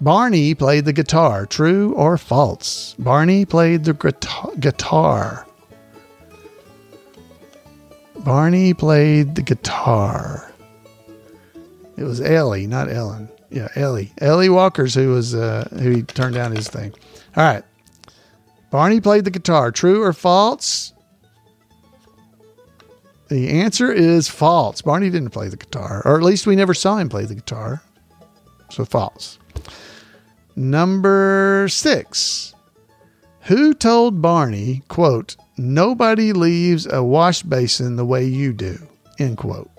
Barney 0.00 0.54
played 0.54 0.84
the 0.84 0.92
guitar. 0.92 1.46
True 1.46 1.94
or 1.94 2.18
false? 2.18 2.94
Barney 2.98 3.44
played 3.44 3.84
the 3.84 3.92
guitar. 4.58 5.46
Barney 8.24 8.74
played 8.74 9.34
the 9.36 9.42
guitar. 9.42 10.52
It 11.96 12.04
was 12.04 12.20
Ellie, 12.20 12.66
not 12.66 12.90
Ellen. 12.90 13.28
Yeah, 13.50 13.68
Ellie. 13.76 14.12
Ellie 14.18 14.48
Walker's 14.48 14.94
who 14.94 15.10
was 15.10 15.34
uh, 15.34 15.68
who 15.78 16.02
turned 16.02 16.34
down 16.34 16.52
his 16.52 16.68
thing. 16.68 16.92
All 17.36 17.44
right. 17.44 17.62
Barney 18.72 19.00
played 19.02 19.26
the 19.26 19.30
guitar. 19.30 19.70
True 19.70 20.02
or 20.02 20.14
false? 20.14 20.94
The 23.28 23.50
answer 23.60 23.92
is 23.92 24.28
false. 24.28 24.80
Barney 24.80 25.10
didn't 25.10 25.30
play 25.30 25.48
the 25.48 25.58
guitar, 25.58 26.00
or 26.06 26.16
at 26.16 26.22
least 26.22 26.46
we 26.46 26.56
never 26.56 26.72
saw 26.72 26.96
him 26.96 27.10
play 27.10 27.26
the 27.26 27.34
guitar. 27.34 27.82
So 28.70 28.86
false. 28.86 29.38
Number 30.56 31.66
six. 31.68 32.54
Who 33.42 33.74
told 33.74 34.22
Barney, 34.22 34.82
quote, 34.88 35.36
nobody 35.58 36.32
leaves 36.32 36.86
a 36.90 37.02
wash 37.02 37.42
basin 37.42 37.96
the 37.96 38.06
way 38.06 38.24
you 38.24 38.54
do, 38.54 38.78
end 39.18 39.36
quote. 39.36 39.70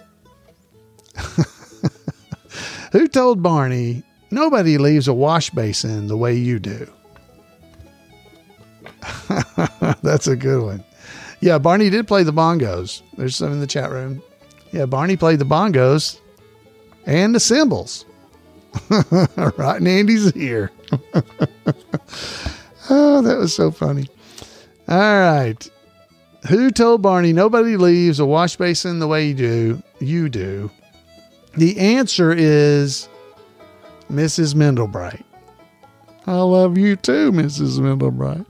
Who 2.91 3.07
told 3.07 3.41
Barney, 3.41 4.03
nobody 4.29 4.77
leaves 4.77 5.07
a 5.07 5.13
wash 5.15 5.49
basin 5.49 6.07
the 6.07 6.17
way 6.17 6.35
you 6.35 6.59
do? 6.59 6.91
That's 10.01 10.27
a 10.27 10.35
good 10.35 10.63
one. 10.63 10.83
Yeah, 11.41 11.57
Barney 11.57 11.89
did 11.89 12.07
play 12.07 12.23
the 12.23 12.33
bongos. 12.33 13.01
There's 13.17 13.35
some 13.35 13.51
in 13.51 13.59
the 13.59 13.67
chat 13.67 13.91
room. 13.91 14.21
Yeah, 14.71 14.85
Barney 14.85 15.17
played 15.17 15.39
the 15.39 15.45
bongos 15.45 16.19
and 17.05 17.35
the 17.35 17.39
cymbals. 17.39 18.05
right 19.57 19.81
Andy's 19.81 20.35
ear. 20.35 20.71
oh, 22.89 23.21
that 23.21 23.37
was 23.37 23.55
so 23.55 23.71
funny. 23.71 24.07
All 24.87 24.97
right. 24.97 25.69
Who 26.49 26.71
told 26.71 27.01
Barney 27.01 27.33
nobody 27.33 27.77
leaves 27.77 28.19
a 28.19 28.25
wash 28.25 28.55
basin 28.55 28.99
the 28.99 29.07
way 29.07 29.27
you 29.27 29.33
do? 29.33 29.83
You 29.99 30.29
do. 30.29 30.71
The 31.55 31.77
answer 31.77 32.33
is 32.33 33.07
Mrs. 34.11 34.55
Mendelbright. 34.55 35.25
I 36.25 36.37
love 36.37 36.77
you 36.77 36.95
too, 36.95 37.31
Mrs. 37.31 37.79
Mendelbright. 37.79 38.45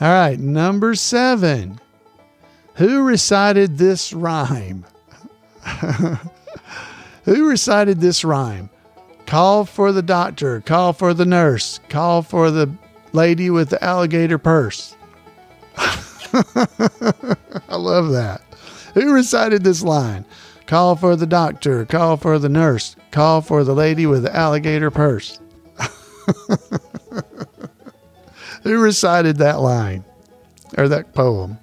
All 0.00 0.08
right, 0.08 0.38
number 0.38 0.94
seven. 0.94 1.80
Who 2.74 3.02
recited 3.02 3.78
this 3.78 4.12
rhyme? 4.12 4.84
Who 7.24 7.48
recited 7.48 8.00
this 8.00 8.24
rhyme? 8.24 8.70
Call 9.26 9.64
for 9.64 9.90
the 9.90 10.02
doctor, 10.02 10.60
call 10.60 10.92
for 10.92 11.12
the 11.12 11.26
nurse, 11.26 11.80
call 11.88 12.22
for 12.22 12.52
the 12.52 12.70
lady 13.12 13.50
with 13.50 13.70
the 13.70 13.82
alligator 13.82 14.38
purse. 14.38 14.94
I 15.76 17.76
love 17.76 18.12
that. 18.12 18.42
Who 18.94 19.12
recited 19.12 19.64
this 19.64 19.82
line? 19.82 20.24
Call 20.66 20.96
for 20.96 21.16
the 21.16 21.26
doctor, 21.26 21.84
call 21.84 22.16
for 22.16 22.38
the 22.38 22.48
nurse, 22.48 22.94
call 23.10 23.40
for 23.40 23.64
the 23.64 23.74
lady 23.74 24.06
with 24.06 24.22
the 24.22 24.34
alligator 24.34 24.90
purse. 24.90 25.40
Who 28.68 28.78
recited 28.82 29.38
that 29.38 29.60
line? 29.60 30.04
Or 30.76 30.88
that 30.88 31.14
poem? 31.14 31.56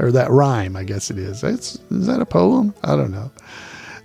Or 0.00 0.10
that 0.10 0.28
rhyme, 0.28 0.74
I 0.74 0.82
guess 0.82 1.08
it 1.08 1.16
is. 1.16 1.44
It's, 1.44 1.76
is 1.92 2.08
that 2.08 2.20
a 2.20 2.26
poem? 2.26 2.74
I 2.82 2.96
don't 2.96 3.12
know. 3.12 3.30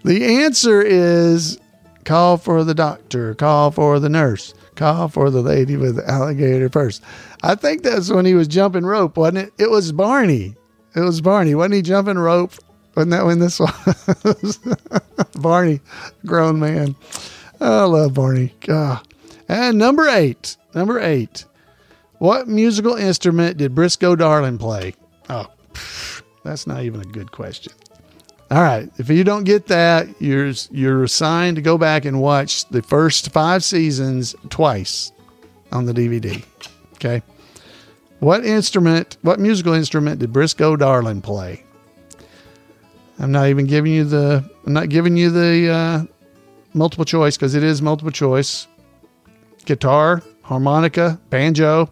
The 0.03 0.23
answer 0.43 0.79
is 0.79 1.59
call 2.05 2.37
for 2.37 2.63
the 2.63 2.75
doctor, 2.75 3.33
call 3.33 3.71
for 3.71 3.99
the 3.99 4.07
nurse, 4.07 4.53
call 4.75 5.07
for 5.07 5.31
the 5.31 5.41
lady 5.41 5.77
with 5.77 5.95
the 5.95 6.07
alligator 6.07 6.69
purse. 6.69 7.01
I 7.41 7.55
think 7.55 7.81
that's 7.81 8.11
when 8.11 8.27
he 8.27 8.35
was 8.35 8.47
jumping 8.47 8.85
rope, 8.85 9.17
wasn't 9.17 9.39
it? 9.39 9.53
It 9.57 9.71
was 9.71 9.91
Barney. 9.91 10.55
It 10.95 10.99
was 10.99 11.21
Barney. 11.21 11.55
Wasn't 11.55 11.73
he 11.73 11.81
jumping 11.81 12.19
rope? 12.19 12.53
Wasn't 12.95 13.09
that 13.13 13.25
when 13.25 13.39
this 13.39 13.59
was? 14.23 14.59
Barney, 15.39 15.79
grown 16.23 16.59
man. 16.59 16.95
I 17.59 17.85
love 17.85 18.13
Barney. 18.13 18.53
God. 18.59 19.01
And 19.49 19.79
number 19.79 20.07
eight. 20.07 20.55
Number 20.75 20.99
eight. 20.99 21.45
What 22.19 22.47
musical 22.47 22.95
instrument 22.95 23.57
did 23.57 23.75
Briscoe 23.75 24.15
Darling 24.15 24.57
play? 24.57 24.95
Oh, 25.29 25.47
that's 26.43 26.65
not 26.65 26.83
even 26.83 27.01
a 27.01 27.05
good 27.05 27.31
question. 27.31 27.73
All 28.49 28.61
right. 28.61 28.89
If 28.97 29.09
you 29.09 29.23
don't 29.23 29.43
get 29.43 29.67
that, 29.67 30.07
you're 30.21 30.53
you're 30.71 31.03
assigned 31.03 31.57
to 31.57 31.61
go 31.61 31.77
back 31.77 32.05
and 32.05 32.21
watch 32.21 32.65
the 32.69 32.81
first 32.81 33.31
five 33.31 33.63
seasons 33.63 34.35
twice 34.49 35.11
on 35.71 35.85
the 35.85 35.93
DVD. 35.93 36.43
Okay. 36.93 37.21
What 38.19 38.45
instrument, 38.45 39.17
what 39.21 39.39
musical 39.39 39.73
instrument 39.73 40.19
did 40.19 40.33
Briscoe 40.33 40.75
Darling 40.75 41.21
play? 41.21 41.63
I'm 43.19 43.31
not 43.31 43.47
even 43.47 43.67
giving 43.67 43.91
you 43.91 44.05
the 44.05 44.43
I'm 44.65 44.73
not 44.73 44.89
giving 44.89 45.17
you 45.17 45.29
the 45.29 45.69
uh, 45.69 46.03
multiple 46.73 47.05
choice 47.05 47.35
because 47.35 47.53
it 47.53 47.63
is 47.63 47.81
multiple 47.81 48.11
choice. 48.11 48.67
Guitar, 49.65 50.23
harmonica, 50.43 51.19
banjo. 51.29 51.91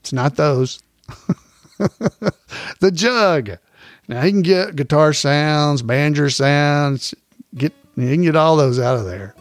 It's 0.00 0.12
not 0.12 0.36
those. 0.36 0.82
the 1.78 2.90
jug. 2.92 3.50
Now 4.08 4.22
he 4.22 4.30
can 4.30 4.42
get 4.42 4.76
guitar 4.76 5.12
sounds, 5.12 5.82
banjo 5.82 6.28
sounds, 6.28 7.14
get 7.54 7.72
he 7.96 8.12
can 8.12 8.22
get 8.22 8.36
all 8.36 8.56
those 8.56 8.78
out 8.80 8.98
of 8.98 9.04
there. 9.04 9.34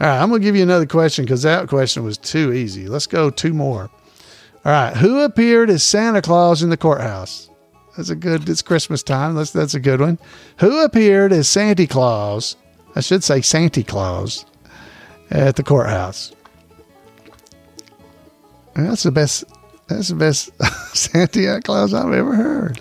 All 0.00 0.08
right, 0.08 0.20
I'm 0.20 0.30
gonna 0.30 0.40
give 0.40 0.56
you 0.56 0.62
another 0.62 0.86
question 0.86 1.24
because 1.24 1.42
that 1.42 1.68
question 1.68 2.02
was 2.02 2.18
too 2.18 2.52
easy. 2.52 2.88
Let's 2.88 3.06
go 3.06 3.30
two 3.30 3.52
more. 3.52 3.90
All 4.64 4.72
right, 4.72 4.96
who 4.96 5.20
appeared 5.20 5.70
as 5.70 5.82
Santa 5.82 6.22
Claus 6.22 6.62
in 6.62 6.70
the 6.70 6.76
courthouse? 6.76 7.48
That's 7.96 8.10
a 8.10 8.16
good. 8.16 8.48
It's 8.48 8.62
Christmas 8.62 9.02
time. 9.02 9.34
That's 9.34 9.52
that's 9.52 9.74
a 9.74 9.80
good 9.80 10.00
one. 10.00 10.18
Who 10.58 10.82
appeared 10.82 11.32
as 11.32 11.48
Santa 11.48 11.86
Claus? 11.86 12.56
I 12.96 13.00
should 13.00 13.22
say 13.22 13.40
Santa 13.40 13.82
Claus 13.82 14.46
at 15.30 15.56
the 15.56 15.62
courthouse. 15.62 16.32
That's 18.74 19.02
the 19.02 19.12
best. 19.12 19.44
That's 19.92 20.08
the 20.08 20.14
best 20.14 20.50
Santa 20.96 21.60
Claus 21.62 21.92
I've 21.92 22.12
ever 22.12 22.34
heard. 22.34 22.80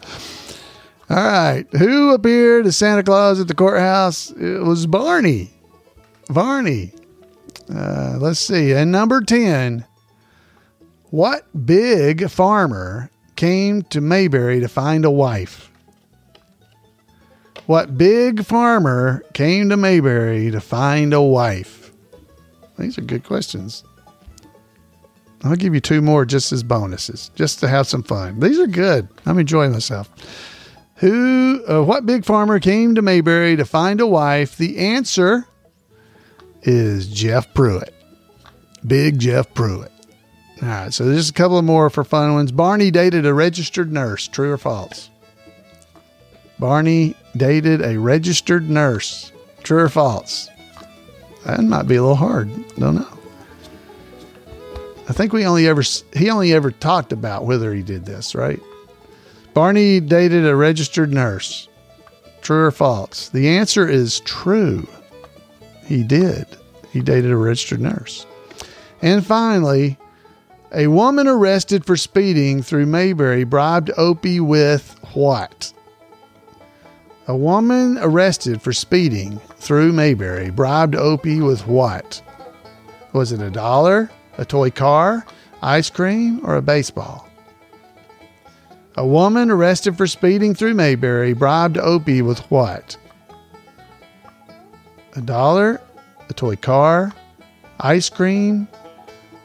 All 1.10 1.18
right. 1.18 1.66
Who 1.74 2.14
appeared 2.14 2.66
as 2.66 2.78
Santa 2.78 3.04
Claus 3.04 3.40
at 3.40 3.48
the 3.48 3.54
courthouse? 3.54 4.32
It 4.32 4.64
was 4.64 4.88
Barney. 4.88 5.52
Barney. 6.30 6.94
Uh, 7.74 8.18
let's 8.18 8.40
see. 8.40 8.72
And 8.72 8.92
number 8.92 9.22
10. 9.22 9.86
What 11.10 11.46
big 11.66 12.30
farmer 12.30 13.10
came 13.36 13.82
to 13.84 14.00
Mayberry 14.00 14.62
to 14.62 14.70
find 14.70 15.04
a 15.04 15.12
wife? 15.12 15.70
What 17.66 17.98
big 17.98 18.46
farmer 18.46 19.24
came 19.34 19.70
to 19.70 19.78
Mayberry 19.78 20.50
to 20.52 20.62
find 20.62 21.14
a 21.14 21.22
wife? 21.22 21.92
These 22.78 22.98
are 22.98 23.02
good 23.02 23.26
questions. 23.26 23.84
I'll 25.44 25.56
give 25.56 25.74
you 25.74 25.82
two 25.82 26.02
more 26.02 26.26
just 26.26 26.52
as 26.52 26.64
bonuses, 26.64 27.32
just 27.36 27.60
to 27.60 27.68
have 27.68 27.88
some 27.88 28.04
fun. 28.04 28.40
These 28.40 28.60
are 28.60 28.68
good. 28.68 29.08
I'm 29.26 29.40
enjoying 29.40 29.72
myself. 29.72 30.10
Who, 30.98 31.64
uh, 31.68 31.82
what 31.84 32.06
big 32.06 32.26
farmer 32.26 32.60
came 32.60 32.94
to 32.94 33.02
Mayberry 33.02 33.56
to 33.56 33.66
find 33.66 34.00
a 34.00 34.06
wife? 34.06 34.56
The 34.58 34.78
answer 34.78 35.48
is 36.62 37.08
Jeff 37.08 37.52
Pruitt. 37.56 37.94
Big 38.86 39.20
Jeff 39.20 39.52
Pruitt. 39.56 39.92
All 40.62 40.68
right, 40.68 40.94
so 40.94 41.06
there's 41.06 41.30
a 41.30 41.34
couple 41.34 41.58
of 41.58 41.66
more 41.66 41.90
for 41.90 42.04
fun 42.04 42.34
ones. 42.34 42.52
Barney 42.52 42.92
dated 42.92 43.26
a 43.26 43.34
registered 43.34 43.92
nurse. 43.92 44.28
True 44.28 44.52
or 44.52 44.60
false? 44.60 45.10
Barney 46.60 47.16
dated 47.36 47.82
a 47.82 48.00
registered 48.00 48.70
nurse. 48.70 49.32
True 49.64 49.80
or 49.80 49.90
false? 49.90 50.50
That 51.46 51.64
might 51.64 51.88
be 51.88 51.96
a 51.96 52.02
little 52.02 52.16
hard. 52.16 52.52
Don't 52.76 52.96
know. 52.96 53.08
I 55.10 55.14
think 55.14 55.34
we 55.34 55.46
only 55.46 55.68
ever 55.68 55.82
he 56.14 56.30
only 56.30 56.54
ever 56.54 56.72
talked 56.72 57.12
about 57.12 57.46
whether 57.46 57.74
he 57.74 57.82
did 57.82 58.06
this, 58.06 58.36
right? 58.36 58.60
Barney 59.54 60.00
dated 60.00 60.46
a 60.46 60.56
registered 60.56 61.14
nurse. 61.14 61.68
True 62.42 62.66
or 62.66 62.72
false? 62.72 63.30
The 63.30 63.50
answer 63.50 63.88
is 63.88 64.22
true. 64.22 64.88
He 65.86 66.04
did. 66.04 66.46
He 66.92 67.02
dated 67.02 67.32
a 67.32 67.36
registered 67.36 67.82
nurse. 67.82 68.26
And 69.02 69.26
finally, 69.26 69.98
a 70.74 70.88
woman 70.88 71.28
arrested 71.28 71.86
for 71.86 71.98
speeding 71.98 72.62
through 72.64 72.86
Mayberry 72.86 73.44
bribed 73.44 73.92
Opie 73.98 74.40
with 74.40 74.98
what? 75.14 75.74
A 77.28 77.36
woman 77.36 77.98
arrested 78.00 78.62
for 78.62 78.74
speeding 78.74 79.40
through 79.58 79.92
Mayberry 79.92 80.50
bribed 80.50 80.96
Opie 80.96 81.42
with 81.42 81.68
what? 81.68 82.22
Was 83.14 83.32
it 83.32 83.42
a 83.42 83.50
dollar, 83.50 84.10
a 84.42 84.46
toy 84.46 84.72
car, 84.72 85.26
ice 85.62 85.90
cream, 85.90 86.42
or 86.44 86.56
a 86.56 86.62
baseball? 86.62 87.30
A 88.98 89.06
woman 89.06 89.52
arrested 89.52 89.96
for 89.96 90.08
speeding 90.08 90.56
through 90.56 90.74
Mayberry 90.74 91.34
bribed 91.34 91.78
Opie 91.78 92.24
with 92.24 92.40
what? 92.52 92.98
A 95.16 95.22
dollar, 95.22 95.80
a 96.28 96.34
toy 96.34 96.56
car, 96.56 97.14
ice 97.80 98.10
cream, 98.10 98.68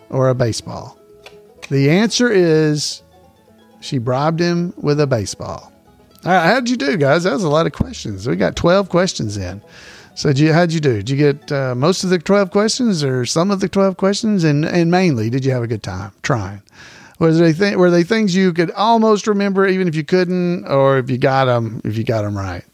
or 0.08 0.30
a 0.30 0.34
baseball? 0.34 0.98
The 1.68 1.90
answer 1.90 2.30
is 2.30 3.02
she 3.80 3.98
bribed 3.98 4.40
him 4.40 4.72
with 4.78 4.98
a 4.98 5.06
baseball. 5.06 5.72
All 6.24 6.32
right, 6.32 6.46
how'd 6.46 6.70
you 6.70 6.76
do, 6.76 6.96
guys? 6.96 7.24
That 7.24 7.34
was 7.34 7.44
a 7.44 7.50
lot 7.50 7.66
of 7.66 7.72
questions. 7.72 8.26
We 8.26 8.34
got 8.34 8.56
12 8.56 8.88
questions 8.88 9.36
in. 9.36 9.60
So, 10.16 10.30
you, 10.30 10.54
how'd 10.54 10.72
you 10.72 10.80
do? 10.80 10.94
Did 11.02 11.10
you 11.10 11.16
get 11.18 11.52
uh, 11.52 11.74
most 11.74 12.02
of 12.02 12.08
the 12.08 12.18
12 12.18 12.50
questions 12.50 13.04
or 13.04 13.26
some 13.26 13.50
of 13.50 13.60
the 13.60 13.68
12 13.68 13.98
questions? 13.98 14.44
And, 14.44 14.64
and 14.64 14.90
mainly, 14.90 15.28
did 15.28 15.44
you 15.44 15.52
have 15.52 15.62
a 15.62 15.66
good 15.66 15.82
time 15.82 16.10
trying? 16.22 16.62
Was 17.18 17.38
they 17.38 17.52
th- 17.52 17.76
were 17.76 17.90
they 17.90 18.02
things 18.02 18.34
you 18.34 18.54
could 18.54 18.70
almost 18.70 19.26
remember, 19.26 19.66
even 19.66 19.88
if 19.88 19.94
you 19.94 20.04
couldn't, 20.04 20.64
or 20.66 20.96
if 20.96 21.10
you 21.10 21.18
got 21.18 21.44
them, 21.44 21.82
if 21.84 21.98
you 21.98 22.04
got 22.04 22.22
them 22.22 22.34
right? 22.34 22.64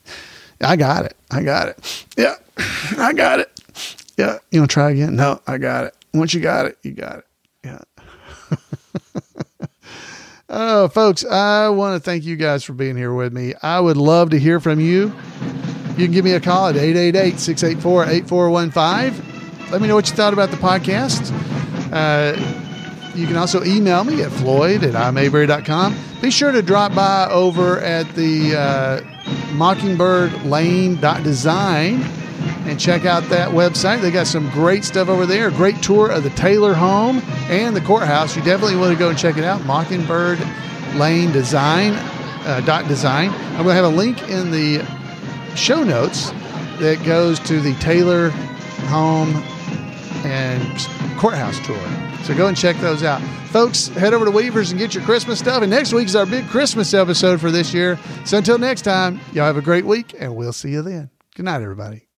I 0.61 0.77
got 0.77 1.05
it. 1.05 1.17
I 1.33 1.43
got 1.43 1.69
it. 1.69 2.07
Yeah, 2.17 2.37
I 2.97 3.13
got 3.13 3.41
it. 3.41 3.51
Yeah. 4.17 4.39
You 4.53 4.61
want 4.61 4.71
to 4.71 4.75
try 4.75 4.91
again? 4.93 5.17
No, 5.17 5.41
I 5.45 5.59
got 5.59 5.87
it. 5.87 5.97
Once 6.15 6.35
you 6.35 6.41
got 6.41 6.67
it, 6.67 6.79
you 6.85 6.93
got 6.93 7.19
it. 7.19 7.27
Yeah. 7.65 7.81
oh, 10.49 10.87
folks, 10.89 11.25
I 11.25 11.69
want 11.71 12.01
to 12.01 12.05
thank 12.05 12.23
you 12.23 12.37
guys 12.37 12.63
for 12.63 12.73
being 12.73 12.97
here 12.97 13.13
with 13.13 13.33
me. 13.33 13.55
I 13.63 13.81
would 13.81 13.97
love 13.97 14.31
to 14.31 14.39
hear 14.39 14.61
from 14.61 14.79
you. 14.79 15.13
You 15.97 16.07
can 16.07 16.13
give 16.13 16.25
me 16.25 16.33
a 16.33 16.41
call 16.41 16.69
at 16.69 16.77
888 16.77 17.39
684 17.39 18.05
8415. 18.05 19.71
Let 19.71 19.83
me 19.83 19.89
know 19.89 19.95
what 19.95 20.09
you 20.09 20.17
thought 20.17 20.33
about 20.33 20.51
the 20.51 20.57
podcast. 20.57 21.31
Uh, 21.93 22.33
you 23.15 23.27
can 23.27 23.37
also 23.37 23.63
email 23.65 24.05
me 24.05 24.23
at 24.23 24.33
floyd 24.33 24.85
at 24.85 24.95
imayberry.com. 24.95 25.95
Be 26.23 26.31
sure 26.31 26.51
to 26.51 26.63
drop 26.63 26.95
by 26.95 27.29
over 27.31 27.79
at 27.81 28.09
the 28.15 28.57
uh, 28.57 29.01
mockingbirdlane.design 29.53 32.03
and 32.67 32.81
check 32.81 33.05
out 33.05 33.23
that 33.25 33.51
website. 33.51 34.01
They 34.01 34.11
got 34.11 34.27
some 34.27 34.49
great 34.51 34.85
stuff 34.85 35.09
over 35.09 35.27
there. 35.27 35.51
Great 35.51 35.83
tour 35.83 36.11
of 36.11 36.23
the 36.23 36.31
Taylor 36.31 36.73
home 36.73 37.21
and 37.51 37.77
the 37.77 37.83
courthouse. 37.83 38.35
You 38.35 38.43
definitely 38.43 38.77
want 38.77 38.93
to 38.93 38.99
go 38.99 39.11
and 39.11 39.19
check 39.19 39.37
it 39.37 39.45
out. 39.45 39.63
Mockingbird 39.67 40.39
Lane 40.95 41.33
Design 41.33 41.93
uh, 42.45 42.61
dot 42.65 42.89
design. 42.89 43.31
I'm 43.31 43.65
going 43.65 43.69
to 43.69 43.75
have 43.75 43.85
a 43.85 43.89
link 43.89 44.29
in 44.29 44.51
the 44.51 44.85
show 45.57 45.83
notes 45.83 46.31
that 46.79 47.03
goes 47.05 47.39
to 47.41 47.61
the 47.61 47.75
Taylor 47.75 48.31
home 48.89 49.35
and 50.25 51.19
courthouse 51.19 51.59
tour. 51.67 51.77
So 52.25 52.37
go 52.37 52.47
and 52.47 52.57
check 52.57 52.77
those 52.77 53.03
out. 53.03 53.21
Folks, 53.49 53.89
head 53.89 54.15
over 54.15 54.25
to 54.25 54.31
Weavers 54.31 54.71
and 54.71 54.79
get 54.79 54.95
your 54.95 55.05
Christmas 55.05 55.39
stuff. 55.39 55.63
And 55.63 55.71
next 55.71 55.93
week 55.93 56.07
is 56.07 56.17
our 56.17 56.27
big 56.27 56.47
Christmas 56.49 56.95
episode 56.95 57.41
for 57.41 57.51
this 57.51 57.75
year. 57.75 57.99
So 58.25 58.39
until 58.39 58.59
next 58.59 58.83
time, 58.83 59.21
y'all 59.33 59.47
have 59.47 59.57
a 59.57 59.63
great 59.63 59.85
week 59.85 60.15
and 60.19 60.35
we'll 60.37 60.53
see 60.53 60.71
you 60.71 60.83
then. 60.83 61.11
Good 61.35 61.45
night, 61.45 61.63
everybody. 61.63 62.07